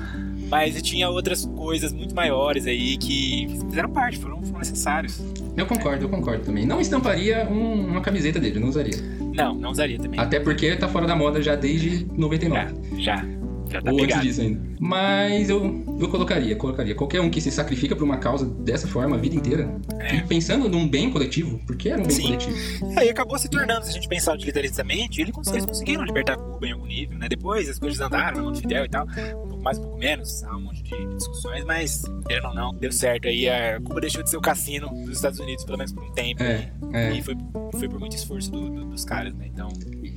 Mas 0.50 0.82
tinha 0.82 1.08
outras 1.10 1.45
coisas 1.45 1.93
muito 1.93 2.15
maiores 2.15 2.65
aí 2.65 2.98
que 2.98 3.48
fizeram 3.67 3.89
parte, 3.89 4.17
foram, 4.17 4.41
foram 4.41 4.58
necessários. 4.58 5.22
Eu 5.60 5.65
concordo, 5.65 6.06
eu 6.06 6.10
concordo 6.10 6.45
também. 6.45 6.65
Não 6.65 6.80
estamparia 6.80 7.45
um, 7.50 7.88
uma 7.88 8.02
camiseta 8.02 8.39
dele, 8.39 8.60
não 8.60 8.69
usaria. 8.69 8.95
Não, 9.36 9.54
não 9.54 9.72
usaria 9.72 10.00
também. 10.00 10.17
Até 10.17 10.39
porque 10.39 10.74
tá 10.78 10.88
fora 10.88 11.06
da 11.06 11.15
moda 11.15 11.41
já 11.41 11.56
desde 11.56 12.08
99. 12.15 12.74
Já, 12.98 13.17
já. 13.17 13.39
Já 13.69 13.82
tá 13.82 13.91
Ou 13.91 14.02
antes 14.02 14.22
disso 14.22 14.41
ainda. 14.41 14.60
Mas 14.80 15.50
eu, 15.50 15.86
eu 16.00 16.10
colocaria, 16.10 16.56
colocaria. 16.56 16.95
Qualquer 16.95 17.22
um 17.22 17.30
que 17.30 17.39
se 17.39 17.52
sacrifica 17.52 17.95
por 17.95 18.04
uma 18.04 18.17
causa 18.17 18.45
dessa 18.45 18.88
forma 18.88 19.15
a 19.15 19.19
vida 19.19 19.36
inteira. 19.36 19.69
É. 20.00 20.15
E 20.15 20.24
pensando 20.24 20.67
num 20.67 20.88
bem 20.88 21.12
coletivo, 21.12 21.60
porque 21.67 21.89
era 21.89 22.02
um 22.02 22.06
bem 22.06 22.15
Sim. 22.15 22.24
coletivo. 22.24 22.93
E 23.00 23.10
acabou 23.10 23.38
se 23.38 23.48
tornando, 23.48 23.86
se 23.86 23.91
a 23.91 23.93
gente 23.93 24.08
pensar 24.08 24.34
utilitaristicamente, 24.34 25.22
eles 25.22 25.32
conseguiram 25.32 26.04
libertar 26.04 26.38
Cuba 26.38 26.65
em 26.65 26.72
algum 26.72 26.88
nível, 26.88 27.19
né? 27.19 27.28
Depois 27.30 27.69
as 27.69 27.78
coisas 27.78 28.00
andaram, 28.00 28.45
Montevideo 28.45 28.86
e 28.86 28.89
tal. 28.89 29.06
Pouco 29.60 29.63
mais, 29.63 29.78
um 29.78 29.82
pouco 29.82 29.98
menos, 29.98 30.43
há 30.43 30.56
um 30.56 30.62
monte 30.62 30.84
de 30.84 31.15
discussões, 31.15 31.65
mas, 31.65 32.04
querendo 32.26 32.48
ou 32.48 32.56
não, 32.56 32.74
deu 32.74 32.91
certo 32.91 33.28
aí. 33.28 33.50
A 33.50 33.80
Cuba 33.82 34.00
deixou 34.00 34.24
de 34.24 34.30
ser 34.30 34.38
o 34.38 34.41
cassino 34.41 34.88
dos 35.06 35.17
Estados 35.17 35.39
Unidos, 35.39 35.65
pelo 35.65 35.78
menos 35.78 35.91
por 35.91 36.04
um 36.04 36.12
tempo. 36.12 36.41
É, 36.41 36.72
é. 36.93 37.13
E 37.13 37.22
foi, 37.22 37.36
foi 37.78 37.89
por 37.89 38.00
muito 38.00 38.15
esforço 38.15 38.50
do, 38.52 38.69
do, 38.69 38.86
dos 38.86 39.04
caras, 39.04 39.34
né? 39.34 39.48
Então. 39.54 39.67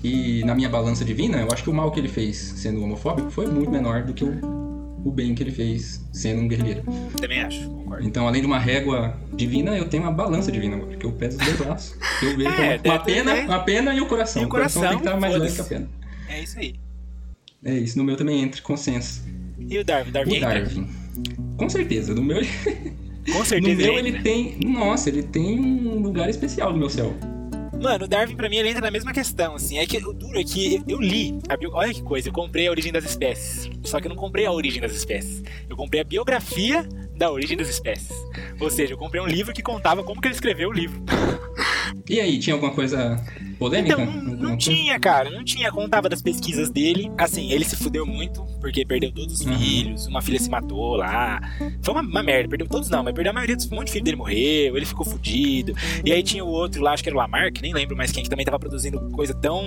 E 0.05 0.44
na 0.44 0.55
minha 0.55 0.68
balança 0.68 1.05
divina, 1.05 1.38
eu 1.38 1.48
acho 1.52 1.64
que 1.64 1.70
o 1.70 1.74
mal 1.74 1.90
que 1.90 1.98
ele 1.98 2.09
fez 2.09 2.37
sendo 2.37 2.83
homofóbico 2.83 3.31
foi 3.31 3.48
muito 3.48 3.70
menor 3.70 4.05
do 4.05 4.14
que 4.14 4.24
o, 4.24 4.31
o 5.05 5.11
bem 5.11 5.35
que 5.35 5.42
ele 5.42 5.50
fez 5.50 6.07
sendo 6.12 6.42
um 6.42 6.48
guerrilheiro. 6.48 6.85
Também 7.20 7.42
acho, 7.42 7.68
concordo. 7.68 8.07
Então, 8.07 8.28
além 8.28 8.42
de 8.42 8.46
uma 8.46 8.61
régua 8.61 9.18
divina, 9.35 9.76
eu 9.76 9.88
tenho 9.88 10.05
uma 10.05 10.12
balança 10.12 10.52
divina 10.52 10.76
agora, 10.76 10.90
porque 10.90 11.07
eu 11.07 11.12
peso 11.12 11.38
os 11.38 11.44
dois 11.44 11.59
braços. 11.59 11.98
Eu 12.22 12.37
vejo 12.37 12.48
é, 12.62 12.81
uma, 12.85 12.98
pena, 13.00 13.35
uma 13.35 13.61
pena 13.61 13.94
e 13.94 14.00
o 14.00 14.07
coração. 14.07 14.42
E 14.42 14.44
o 14.44 14.48
coração, 14.48 14.83
o 14.83 14.85
coração 14.85 14.88
tem 14.88 14.98
que 14.98 15.05
estar 15.05 15.20
mais 15.20 15.35
leve 15.37 15.55
que 15.55 15.61
a 15.61 15.64
pena. 15.64 15.88
É 16.28 16.40
isso 16.40 16.59
aí. 16.61 16.76
É 17.64 17.74
isso, 17.74 17.96
no 17.96 18.02
meu 18.02 18.16
também 18.16 18.42
entra 18.42 18.61
consenso. 18.61 19.22
E 19.68 19.79
o 19.79 19.85
Darwin? 19.85 20.11
Darwin 20.11 20.37
o 20.37 20.40
Darwin. 20.40 20.88
Com 21.57 21.68
certeza, 21.68 22.14
no 22.14 22.22
meu. 22.22 22.40
Com 23.33 23.44
certeza. 23.44 23.77
no 23.77 23.77
meu 23.77 23.98
ele 23.98 24.20
tem. 24.20 24.59
Nossa, 24.64 25.09
ele 25.09 25.22
tem 25.22 25.61
um 25.61 26.01
lugar 26.01 26.29
especial 26.29 26.72
no 26.72 26.79
meu 26.79 26.90
céu. 26.90 27.14
Mano, 27.81 28.05
o 28.05 28.09
Darwin 28.09 28.37
pra 28.37 28.48
mim 28.48 28.57
ele 28.57 28.68
entra 28.68 28.81
na 28.81 28.90
mesma 28.92 29.12
questão, 29.12 29.57
assim. 29.57 29.79
É 29.79 29.87
que 29.87 29.96
o 29.98 30.12
duro 30.12 30.38
é 30.38 30.44
que 30.44 30.83
eu 30.87 31.01
li. 31.01 31.37
Bio... 31.59 31.72
Olha 31.72 31.92
que 31.92 32.03
coisa, 32.03 32.29
eu 32.29 32.33
comprei 32.33 32.68
a 32.68 32.70
origem 32.70 32.92
das 32.92 33.05
espécies. 33.05 33.68
Só 33.83 34.01
que 34.01 34.07
eu 34.07 34.11
não 34.11 34.16
comprei 34.16 34.46
a 34.46 34.53
origem 34.53 34.81
das 34.81 34.92
espécies. 34.92 35.42
Eu 35.68 35.77
comprei 35.77 36.01
a 36.01 36.05
biografia 36.05 36.88
da 37.16 37.31
origem 37.31 37.57
das 37.57 37.68
espécies. 37.68 38.12
Ou 38.61 38.70
seja, 38.70 38.94
eu 38.94 38.98
comprei 38.98 39.20
um 39.20 39.27
livro 39.27 39.53
que 39.53 39.62
contava 39.62 40.03
como 40.03 40.20
que 40.20 40.29
ele 40.29 40.35
escreveu 40.35 40.68
o 40.68 40.72
livro. 40.72 41.03
E 42.09 42.20
aí, 42.20 42.38
tinha 42.38 42.55
alguma 42.55 42.72
coisa 42.72 43.22
polêmica? 43.59 44.01
Então, 44.01 44.07
não, 44.07 44.37
não 44.37 44.57
tinha, 44.57 44.98
cara, 44.98 45.31
não 45.31 45.44
tinha. 45.44 45.70
Contava 45.70 46.09
das 46.09 46.22
pesquisas 46.22 46.70
dele. 46.70 47.11
Assim, 47.16 47.53
ele 47.53 47.64
se 47.64 47.77
fudeu 47.77 48.07
muito, 48.07 48.44
porque 48.61 48.85
perdeu 48.85 49.12
todos 49.12 49.40
os 49.40 49.46
uhum. 49.46 49.59
filhos, 49.59 50.07
uma 50.07 50.22
filha 50.22 50.38
se 50.38 50.51
matou 50.51 50.96
lá. 50.96 51.40
Foi 51.83 51.94
uma, 51.94 52.03
uma, 52.03 52.22
merda, 52.22 52.48
perdeu 52.48 52.66
todos 52.66 52.88
não, 52.88 53.03
mas 53.03 53.14
perdeu 53.14 53.31
a 53.31 53.35
maioria 53.35 53.57
dos 53.57 53.70
um 53.70 53.77
monte 53.77 53.87
de 53.87 53.92
filho 53.92 54.05
dele 54.05 54.16
morreu, 54.16 54.77
ele 54.77 54.87
ficou 54.87 55.05
fudido. 55.05 55.75
E 56.05 56.12
aí 56.12 56.22
tinha 56.22 56.44
o 56.44 56.48
outro 56.48 56.83
lá, 56.83 56.92
acho 56.92 57.03
que 57.03 57.09
era 57.09 57.16
o 57.16 57.18
Lamarck, 57.18 57.61
nem 57.61 57.72
lembro 57.72 57.96
mais 57.96 58.11
quem, 58.11 58.22
que 58.22 58.31
também 58.31 58.44
tava 58.44 58.59
produzindo 58.59 59.01
coisa 59.11 59.35
tão 59.35 59.64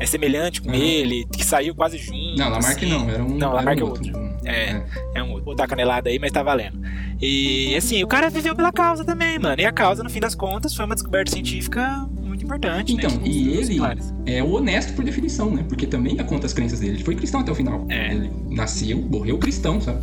é 0.00 0.06
semelhante 0.06 0.62
com 0.62 0.70
uhum. 0.70 0.74
ele, 0.74 1.26
que 1.30 1.44
saiu 1.44 1.74
quase 1.74 1.98
junto. 1.98 2.36
Não, 2.36 2.48
Lamarck 2.48 2.78
assim. 2.78 2.88
não, 2.88 3.10
era 3.10 3.22
um. 3.22 3.36
Não, 3.36 3.52
Lamarck 3.52 3.80
é 3.80 3.84
outro. 3.84 4.06
outro. 4.06 4.30
É, 4.46 4.70
é, 4.72 4.84
é 5.16 5.22
um 5.22 5.32
outro. 5.32 5.44
Vou 5.44 5.54
dar 5.54 5.68
canelada 5.68 6.08
aí, 6.08 6.18
mas 6.18 6.32
tá 6.32 6.42
valendo. 6.42 6.80
E 7.20 7.76
assim, 7.76 8.02
o 8.02 8.06
cara 8.06 8.30
viveu 8.30 8.56
pela 8.56 8.72
causa 8.72 9.04
também, 9.04 9.38
mano. 9.38 9.60
E 9.60 9.66
a 9.66 9.70
causa, 9.70 10.02
no 10.02 10.08
fim 10.08 10.18
das 10.18 10.34
contas, 10.34 10.74
foi 10.74 10.86
uma 10.86 10.94
descoberta 10.94 11.30
científica 11.30 12.08
muito 12.18 12.44
importante. 12.44 12.94
Então, 12.94 13.10
né? 13.10 13.20
e 13.24 13.58
ele 13.58 13.78
é 14.24 14.42
o 14.42 14.52
honesto 14.52 14.94
por 14.94 15.04
definição, 15.04 15.54
né? 15.54 15.64
Porque 15.68 15.86
também 15.86 16.16
dá 16.16 16.24
conta 16.24 16.46
as 16.46 16.54
crenças 16.54 16.80
dele. 16.80 16.94
Ele 16.94 17.04
foi 17.04 17.14
cristão 17.14 17.40
até 17.40 17.52
o 17.52 17.54
final. 17.54 17.86
É. 17.90 18.14
Ele 18.14 18.30
nasceu, 18.48 18.96
morreu 18.96 19.36
cristão, 19.36 19.82
sabe? 19.82 20.00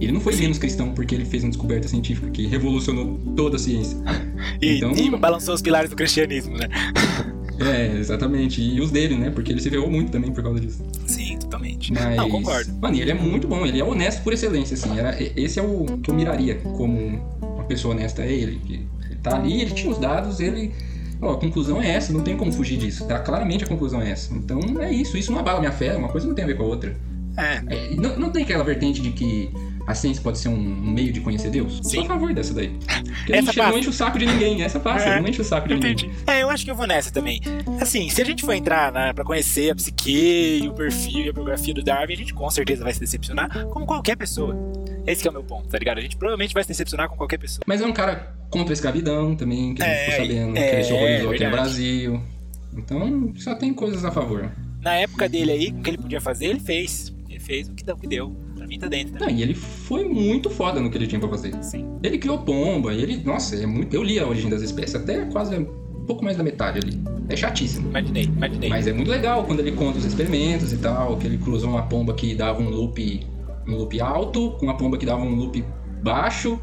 Ele 0.00 0.12
não 0.12 0.20
foi 0.20 0.32
Sim. 0.34 0.42
menos 0.42 0.58
cristão 0.58 0.92
porque 0.92 1.14
ele 1.14 1.24
fez 1.24 1.42
uma 1.42 1.50
descoberta 1.50 1.88
científica 1.88 2.30
que 2.30 2.46
revolucionou 2.46 3.18
toda 3.36 3.56
a 3.56 3.58
ciência. 3.58 3.98
e, 4.62 4.76
então, 4.76 4.92
e 4.92 5.10
balançou 5.10 5.54
os 5.54 5.62
pilares 5.62 5.90
do 5.90 5.96
cristianismo, 5.96 6.56
né? 6.56 6.68
É, 7.60 7.98
exatamente. 7.98 8.62
E 8.62 8.80
os 8.80 8.90
dele, 8.90 9.16
né? 9.16 9.30
Porque 9.30 9.52
ele 9.52 9.60
se 9.60 9.68
ferrou 9.68 9.90
muito 9.90 10.10
também 10.10 10.32
por 10.32 10.42
causa 10.42 10.60
disso. 10.60 10.82
Sim, 11.06 11.38
totalmente. 11.38 11.92
Mas, 11.92 12.16
Não, 12.16 12.28
concordo. 12.28 12.72
Mano, 12.80 12.96
ele 12.96 13.10
é 13.10 13.14
muito 13.14 13.46
bom, 13.46 13.66
ele 13.66 13.78
é 13.78 13.84
honesto 13.84 14.22
por 14.22 14.32
excelência, 14.32 14.74
assim. 14.74 14.98
Era, 14.98 15.16
esse 15.36 15.58
é 15.58 15.62
o 15.62 15.84
que 16.02 16.10
eu 16.10 16.14
miraria 16.14 16.56
como 16.56 17.20
uma 17.40 17.64
pessoa 17.64 17.94
honesta. 17.94 18.22
É 18.22 18.32
ele. 18.32 18.60
Que 18.64 18.74
ele 19.04 19.16
tá 19.22 19.36
ali, 19.36 19.60
ele 19.60 19.72
tinha 19.72 19.92
os 19.92 19.98
dados, 19.98 20.40
ele. 20.40 20.72
Ó, 21.20 21.32
a 21.32 21.36
conclusão 21.38 21.82
é 21.82 21.90
essa, 21.90 22.12
não 22.12 22.22
tem 22.22 22.36
como 22.36 22.50
fugir 22.50 22.78
disso. 22.78 23.06
Tá? 23.06 23.18
Claramente 23.18 23.64
a 23.64 23.66
conclusão 23.66 24.00
é 24.00 24.10
essa. 24.10 24.32
Então 24.34 24.60
é 24.80 24.90
isso, 24.90 25.18
isso 25.18 25.30
não 25.30 25.38
abala 25.38 25.60
minha 25.60 25.72
fé, 25.72 25.94
uma 25.94 26.08
coisa 26.08 26.26
não 26.26 26.34
tem 26.34 26.44
a 26.44 26.48
ver 26.48 26.56
com 26.56 26.62
a 26.62 26.66
outra. 26.66 26.96
É. 27.36 27.62
é 27.66 27.94
não, 27.94 28.16
não 28.16 28.30
tem 28.30 28.42
aquela 28.42 28.64
vertente 28.64 29.02
de 29.02 29.10
que 29.10 29.50
a 29.90 29.94
ciência 29.94 30.22
pode 30.22 30.38
ser 30.38 30.48
um 30.48 30.56
meio 30.56 31.12
de 31.12 31.20
conhecer 31.20 31.50
Deus? 31.50 31.80
Sim. 31.82 31.96
Sou 31.96 32.04
a 32.04 32.06
favor 32.06 32.32
dessa 32.32 32.54
daí. 32.54 32.68
Porque 32.68 33.32
essa 33.32 33.50
a 33.50 33.52
gente 33.52 33.56
não 33.58 33.78
enche 33.78 33.88
o 33.88 33.92
saco 33.92 34.18
de 34.18 34.26
ninguém, 34.26 34.62
essa 34.62 34.78
passa, 34.78 35.04
é, 35.04 35.20
não 35.20 35.28
enche 35.28 35.40
o 35.40 35.44
saco 35.44 35.68
de 35.68 35.74
entendi. 35.74 36.06
ninguém. 36.06 36.22
É, 36.26 36.42
eu 36.42 36.50
acho 36.50 36.64
que 36.64 36.70
eu 36.70 36.74
vou 36.74 36.86
nessa 36.86 37.10
também. 37.10 37.40
Assim, 37.80 38.08
se 38.08 38.22
a 38.22 38.24
gente 38.24 38.44
for 38.44 38.52
entrar 38.52 38.92
né, 38.92 39.12
pra 39.12 39.24
conhecer 39.24 39.70
a 39.70 39.74
psique, 39.74 40.68
o 40.68 40.72
perfil 40.72 41.26
e 41.26 41.28
a 41.28 41.32
biografia 41.32 41.74
do 41.74 41.82
Darwin, 41.82 42.14
a 42.14 42.16
gente 42.16 42.32
com 42.32 42.48
certeza 42.50 42.84
vai 42.84 42.92
se 42.92 43.00
decepcionar, 43.00 43.66
como 43.66 43.84
qualquer 43.84 44.16
pessoa. 44.16 44.56
Esse 45.06 45.26
é 45.26 45.30
o 45.30 45.32
meu 45.32 45.42
ponto, 45.42 45.68
tá 45.68 45.78
ligado? 45.78 45.98
A 45.98 46.02
gente 46.02 46.16
provavelmente 46.16 46.54
vai 46.54 46.62
se 46.62 46.68
decepcionar 46.68 47.08
com 47.08 47.16
qualquer 47.16 47.38
pessoa. 47.38 47.62
Mas 47.66 47.80
é 47.80 47.86
um 47.86 47.92
cara 47.92 48.34
contra 48.48 48.72
a 48.72 48.74
escravidão 48.74 49.34
também, 49.34 49.74
que 49.74 49.82
a 49.82 49.86
gente 49.86 49.96
é, 49.96 50.10
ficou 50.10 50.26
sabendo, 50.26 50.56
é, 50.56 50.68
que 50.68 50.74
ele 50.76 50.84
se 50.84 50.92
horrorizou 50.92 51.30
aqui 51.30 51.44
no 51.44 51.50
Brasil. 51.50 52.22
Então, 52.76 53.32
só 53.36 53.54
tem 53.54 53.74
coisas 53.74 54.04
a 54.04 54.10
favor. 54.10 54.50
Na 54.80 54.94
época 54.94 55.28
dele 55.28 55.52
aí, 55.52 55.68
o 55.68 55.82
que 55.82 55.90
ele 55.90 55.98
podia 55.98 56.20
fazer, 56.20 56.46
ele 56.46 56.60
fez. 56.60 57.12
Ele 57.28 57.40
fez 57.40 57.68
o 57.68 57.74
que 57.74 57.84
deu. 58.06 58.34
Tá 58.78 58.88
dentro. 58.88 59.12
Né? 59.24 59.32
e 59.32 59.42
ele 59.42 59.54
foi 59.54 60.04
muito 60.04 60.48
foda 60.50 60.80
no 60.80 60.90
que 60.90 60.98
ele 60.98 61.06
tinha 61.06 61.20
pra 61.20 61.28
fazer. 61.28 61.54
Sim. 61.62 61.86
Ele 62.02 62.18
criou 62.18 62.38
pomba, 62.38 62.92
ele. 62.92 63.18
Nossa, 63.24 63.56
é 63.56 63.66
muito. 63.66 63.94
Eu 63.94 64.02
li 64.02 64.18
a 64.18 64.26
origem 64.26 64.50
das 64.50 64.62
espécies, 64.62 64.94
até 64.94 65.24
quase 65.26 65.56
um 65.56 65.64
pouco 66.06 66.24
mais 66.24 66.36
da 66.36 66.42
metade 66.42 66.78
ali. 66.78 67.00
É 67.28 67.36
chatíssimo. 67.36 67.88
Imaginei, 67.90 68.24
imaginei. 68.24 68.68
Mas 68.68 68.86
é 68.86 68.92
muito 68.92 69.10
legal 69.10 69.44
quando 69.44 69.60
ele 69.60 69.72
conta 69.72 69.98
os 69.98 70.04
experimentos 70.04 70.72
e 70.72 70.78
tal, 70.78 71.16
que 71.16 71.26
ele 71.26 71.38
cruzou 71.38 71.70
uma 71.70 71.82
pomba 71.82 72.14
que 72.14 72.34
dava 72.34 72.60
um 72.60 72.68
loop, 72.68 73.26
um 73.68 73.76
loop 73.76 74.00
alto, 74.00 74.52
com 74.52 74.66
uma 74.66 74.76
pomba 74.76 74.98
que 74.98 75.06
dava 75.06 75.22
um 75.22 75.34
loop 75.34 75.64
baixo. 76.02 76.58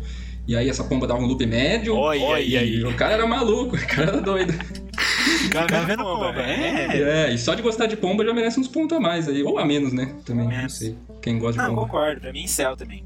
E 0.47 0.55
aí 0.55 0.69
essa 0.69 0.83
pomba 0.83 1.05
dava 1.05 1.21
um 1.21 1.25
loop 1.25 1.45
médio. 1.45 1.95
E 2.47 2.83
o 2.85 2.93
cara 2.95 3.13
era 3.13 3.27
maluco, 3.27 3.75
o 3.77 3.87
cara 3.87 4.11
era 4.11 4.21
doido. 4.21 4.53
Tá 5.67 5.81
vendo 5.81 6.03
pomba, 6.03 6.41
é. 6.41 7.27
É, 7.27 7.33
e 7.33 7.37
só 7.37 7.53
de 7.53 7.61
gostar 7.61 7.85
de 7.87 7.97
pomba 7.97 8.25
já 8.25 8.33
merece 8.33 8.59
uns 8.59 8.67
pontos 8.67 8.97
a 8.97 8.99
mais 8.99 9.27
aí. 9.27 9.43
Ou 9.43 9.57
a 9.57 9.65
menos, 9.65 9.93
né? 9.93 10.13
Também, 10.25 10.51
é. 10.53 10.61
não 10.63 10.69
sei. 10.69 10.95
Quem 11.21 11.39
gosta 11.39 11.61
de 11.61 11.67
não, 11.67 11.75
pomba. 11.75 11.87
concordo. 11.87 12.21
Pra 12.21 12.33
mim, 12.33 12.47
céu 12.47 12.75
também. 12.75 13.03